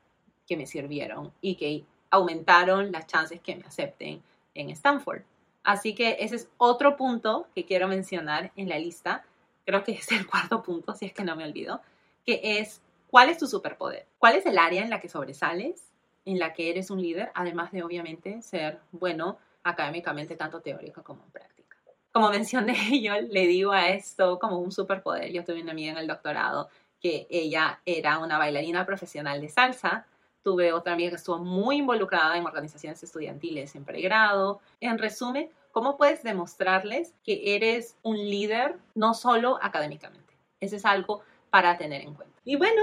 que 0.47 0.57
me 0.57 0.67
sirvieron 0.67 1.33
y 1.41 1.57
que 1.57 1.85
aumentaron 2.11 2.93
las 2.93 3.07
chances 3.07 3.41
que 3.41 3.57
me 3.57 3.65
acepten 3.65 4.23
en 4.55 4.71
Stanford. 4.71 5.23
Así 5.63 5.95
que 5.95 6.17
ese 6.21 6.37
es 6.37 6.49
otro 6.59 6.97
punto 6.97 7.49
que 7.55 7.65
quiero 7.65 7.89
mencionar 7.89 8.53
en 8.57 8.69
la 8.69 8.79
lista. 8.79 9.25
Creo 9.67 9.83
que 9.83 9.93
es 9.93 10.11
el 10.13 10.27
cuarto 10.31 10.63
punto, 10.63 10.95
si 10.95 11.07
es 11.07 11.13
que 11.13 11.25
no 11.25 11.37
me 11.37 11.45
olvido, 11.45 11.81
que 12.25 12.41
es 12.43 12.81
cuál 13.11 13.29
es 13.29 13.39
tu 13.39 13.47
superpoder, 13.47 14.07
cuál 14.19 14.37
es 14.37 14.47
el 14.47 14.59
área 14.59 14.83
en 14.83 14.91
la 14.91 15.01
que 15.01 15.09
sobresales 15.09 15.94
en 16.25 16.39
la 16.39 16.53
que 16.53 16.71
eres 16.71 16.91
un 16.91 17.01
líder, 17.01 17.31
además 17.35 17.73
de 17.73 17.83
obviamente 17.83 18.43
ser 18.43 18.81
bueno 18.93 19.39
académicamente, 19.63 20.37
tanto 20.37 20.61
teórico 20.61 21.03
como 21.03 21.25
en 21.25 21.31
práctica. 21.31 21.77
Como 22.13 22.31
mencioné, 22.31 23.01
yo 23.03 23.21
le 23.21 23.47
digo 23.47 23.73
a 23.73 23.89
esto 23.89 24.39
como 24.39 24.59
un 24.59 24.73
superpoder. 24.73 25.33
Yo 25.33 25.45
tuve 25.45 25.63
una 25.63 25.73
amiga 25.73 25.93
en 25.93 25.99
el 25.99 26.07
doctorado 26.07 26.69
que 27.01 27.27
ella 27.29 27.81
era 27.85 28.19
una 28.19 28.39
bailarina 28.39 28.87
profesional 28.87 29.41
de 29.41 29.49
salsa. 29.49 30.07
Tuve 30.43 30.73
otra 30.73 30.95
amiga 30.95 31.11
que 31.11 31.17
estuvo 31.17 31.39
muy 31.39 31.77
involucrada 31.77 32.37
en 32.37 32.47
organizaciones 32.47 33.03
estudiantiles 33.03 33.75
en 33.75 33.85
pregrado. 33.85 34.61
En 34.81 34.99
resumen, 34.99 35.51
¿cómo 35.73 35.97
puedes 35.97 36.23
demostrarles 36.23 37.15
que 37.23 37.57
eres 37.57 37.97
un 38.03 38.17
líder 38.17 38.79
no 38.95 39.13
solo 39.13 39.59
académicamente? 39.61 40.35
Eso 40.61 40.77
es 40.77 40.85
algo 40.85 41.23
para 41.51 41.77
tener 41.77 42.03
en 42.03 42.15
cuenta. 42.15 42.41
Y 42.45 42.57
bueno, 42.57 42.83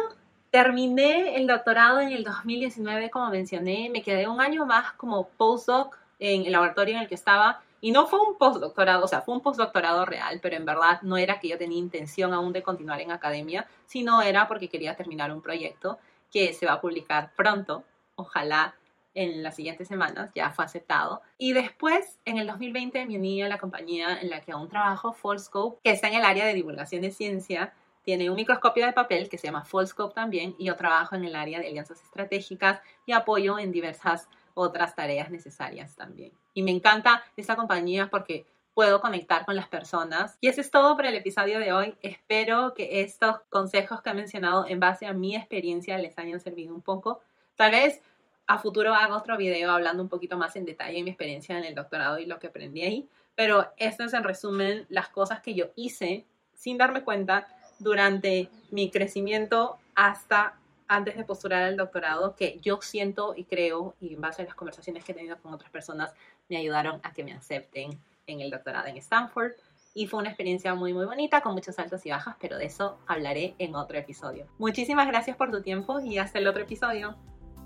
Terminé 0.51 1.37
el 1.37 1.47
doctorado 1.47 2.01
en 2.01 2.11
el 2.11 2.25
2019, 2.25 3.09
como 3.09 3.29
mencioné, 3.29 3.89
me 3.89 4.01
quedé 4.03 4.27
un 4.27 4.41
año 4.41 4.65
más 4.65 4.91
como 4.93 5.29
postdoc 5.29 5.97
en 6.19 6.45
el 6.45 6.51
laboratorio 6.51 6.95
en 6.95 7.01
el 7.03 7.07
que 7.07 7.15
estaba 7.15 7.61
y 7.79 7.91
no 7.91 8.05
fue 8.05 8.19
un 8.19 8.37
postdoctorado, 8.37 9.05
o 9.05 9.07
sea, 9.07 9.21
fue 9.21 9.33
un 9.33 9.39
postdoctorado 9.39 10.05
real, 10.05 10.39
pero 10.41 10.57
en 10.57 10.65
verdad 10.65 11.01
no 11.03 11.15
era 11.15 11.39
que 11.39 11.47
yo 11.47 11.57
tenía 11.57 11.79
intención 11.79 12.33
aún 12.33 12.51
de 12.51 12.63
continuar 12.63 12.99
en 12.99 13.11
academia, 13.11 13.65
sino 13.85 14.21
era 14.21 14.49
porque 14.49 14.67
quería 14.67 14.97
terminar 14.97 15.31
un 15.31 15.41
proyecto 15.41 15.99
que 16.29 16.51
se 16.51 16.65
va 16.65 16.73
a 16.73 16.81
publicar 16.81 17.31
pronto, 17.37 17.85
ojalá 18.15 18.75
en 19.13 19.43
las 19.43 19.55
siguientes 19.55 19.87
semanas, 19.87 20.31
ya 20.35 20.51
fue 20.51 20.65
aceptado. 20.65 21.21
Y 21.37 21.53
después, 21.53 22.19
en 22.25 22.37
el 22.37 22.47
2020, 22.47 23.05
me 23.05 23.17
uní 23.17 23.41
a 23.41 23.49
la 23.49 23.57
compañía 23.57 24.19
en 24.21 24.29
la 24.29 24.41
que 24.41 24.51
aún 24.51 24.69
trabajo, 24.69 25.13
Folscope, 25.13 25.79
que 25.83 25.91
está 25.91 26.09
en 26.09 26.15
el 26.15 26.25
área 26.25 26.45
de 26.45 26.53
divulgación 26.53 27.01
de 27.01 27.11
ciencia. 27.11 27.73
Tiene 28.03 28.29
un 28.29 28.35
microscopio 28.35 28.85
de 28.85 28.93
papel 28.93 29.29
que 29.29 29.37
se 29.37 29.47
llama 29.47 29.63
Folscope 29.63 30.13
también, 30.13 30.55
y 30.57 30.65
yo 30.65 30.75
trabajo 30.75 31.15
en 31.15 31.25
el 31.25 31.35
área 31.35 31.59
de 31.59 31.67
alianzas 31.67 32.01
estratégicas 32.01 32.81
y 33.05 33.11
apoyo 33.11 33.59
en 33.59 33.71
diversas 33.71 34.27
otras 34.53 34.95
tareas 34.95 35.29
necesarias 35.29 35.95
también. 35.95 36.31
Y 36.53 36.63
me 36.63 36.71
encanta 36.71 37.23
esta 37.37 37.55
compañía 37.55 38.09
porque 38.09 38.45
puedo 38.73 39.01
conectar 39.01 39.45
con 39.45 39.55
las 39.55 39.67
personas. 39.67 40.37
Y 40.41 40.47
eso 40.47 40.61
es 40.61 40.71
todo 40.71 40.95
por 40.95 41.05
el 41.05 41.15
episodio 41.15 41.59
de 41.59 41.73
hoy. 41.73 41.95
Espero 42.01 42.73
que 42.73 43.01
estos 43.01 43.39
consejos 43.49 44.01
que 44.01 44.09
he 44.09 44.13
mencionado 44.13 44.65
en 44.67 44.79
base 44.79 45.05
a 45.05 45.13
mi 45.13 45.35
experiencia 45.35 45.97
les 45.97 46.17
hayan 46.17 46.39
servido 46.39 46.73
un 46.73 46.81
poco. 46.81 47.21
Tal 47.55 47.71
vez 47.71 48.01
a 48.47 48.57
futuro 48.57 48.93
haga 48.93 49.15
otro 49.15 49.37
video 49.37 49.71
hablando 49.71 50.03
un 50.03 50.09
poquito 50.09 50.37
más 50.37 50.55
en 50.55 50.65
detalle 50.65 50.97
de 50.97 51.03
mi 51.03 51.11
experiencia 51.11 51.57
en 51.57 51.65
el 51.65 51.75
doctorado 51.75 52.19
y 52.19 52.25
lo 52.25 52.39
que 52.39 52.47
aprendí 52.47 52.81
ahí. 52.81 53.09
Pero 53.35 53.71
esto 53.77 54.03
es 54.03 54.13
en 54.13 54.23
resumen 54.23 54.85
las 54.89 55.09
cosas 55.09 55.41
que 55.41 55.53
yo 55.53 55.71
hice 55.75 56.25
sin 56.53 56.77
darme 56.77 57.03
cuenta 57.03 57.47
durante 57.81 58.49
mi 58.71 58.89
crecimiento 58.89 59.77
hasta 59.95 60.57
antes 60.87 61.15
de 61.15 61.23
postular 61.23 61.63
al 61.63 61.77
doctorado 61.77 62.35
que 62.35 62.59
yo 62.61 62.81
siento 62.81 63.33
y 63.35 63.45
creo 63.45 63.95
y 64.01 64.13
en 64.13 64.21
base 64.21 64.41
a 64.41 64.45
las 64.45 64.55
conversaciones 64.55 65.05
que 65.05 65.13
he 65.13 65.15
tenido 65.15 65.37
con 65.37 65.53
otras 65.53 65.71
personas 65.71 66.13
me 66.49 66.57
ayudaron 66.57 66.99
a 67.03 67.13
que 67.13 67.23
me 67.23 67.31
acepten 67.33 67.97
en 68.27 68.41
el 68.41 68.51
doctorado 68.51 68.87
en 68.87 68.97
Stanford. 68.97 69.53
Y 69.93 70.07
fue 70.07 70.19
una 70.19 70.29
experiencia 70.29 70.73
muy, 70.73 70.93
muy 70.93 71.05
bonita, 71.05 71.41
con 71.41 71.53
muchos 71.53 71.77
altos 71.77 72.05
y 72.05 72.11
bajas, 72.11 72.37
pero 72.39 72.57
de 72.57 72.65
eso 72.65 72.97
hablaré 73.07 73.55
en 73.57 73.75
otro 73.75 73.97
episodio. 73.97 74.47
Muchísimas 74.57 75.07
gracias 75.07 75.35
por 75.35 75.51
tu 75.51 75.61
tiempo 75.61 75.99
y 75.99 76.17
hasta 76.17 76.39
el 76.39 76.47
otro 76.47 76.63
episodio. 76.63 77.17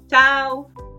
¡Chao! 0.07 0.94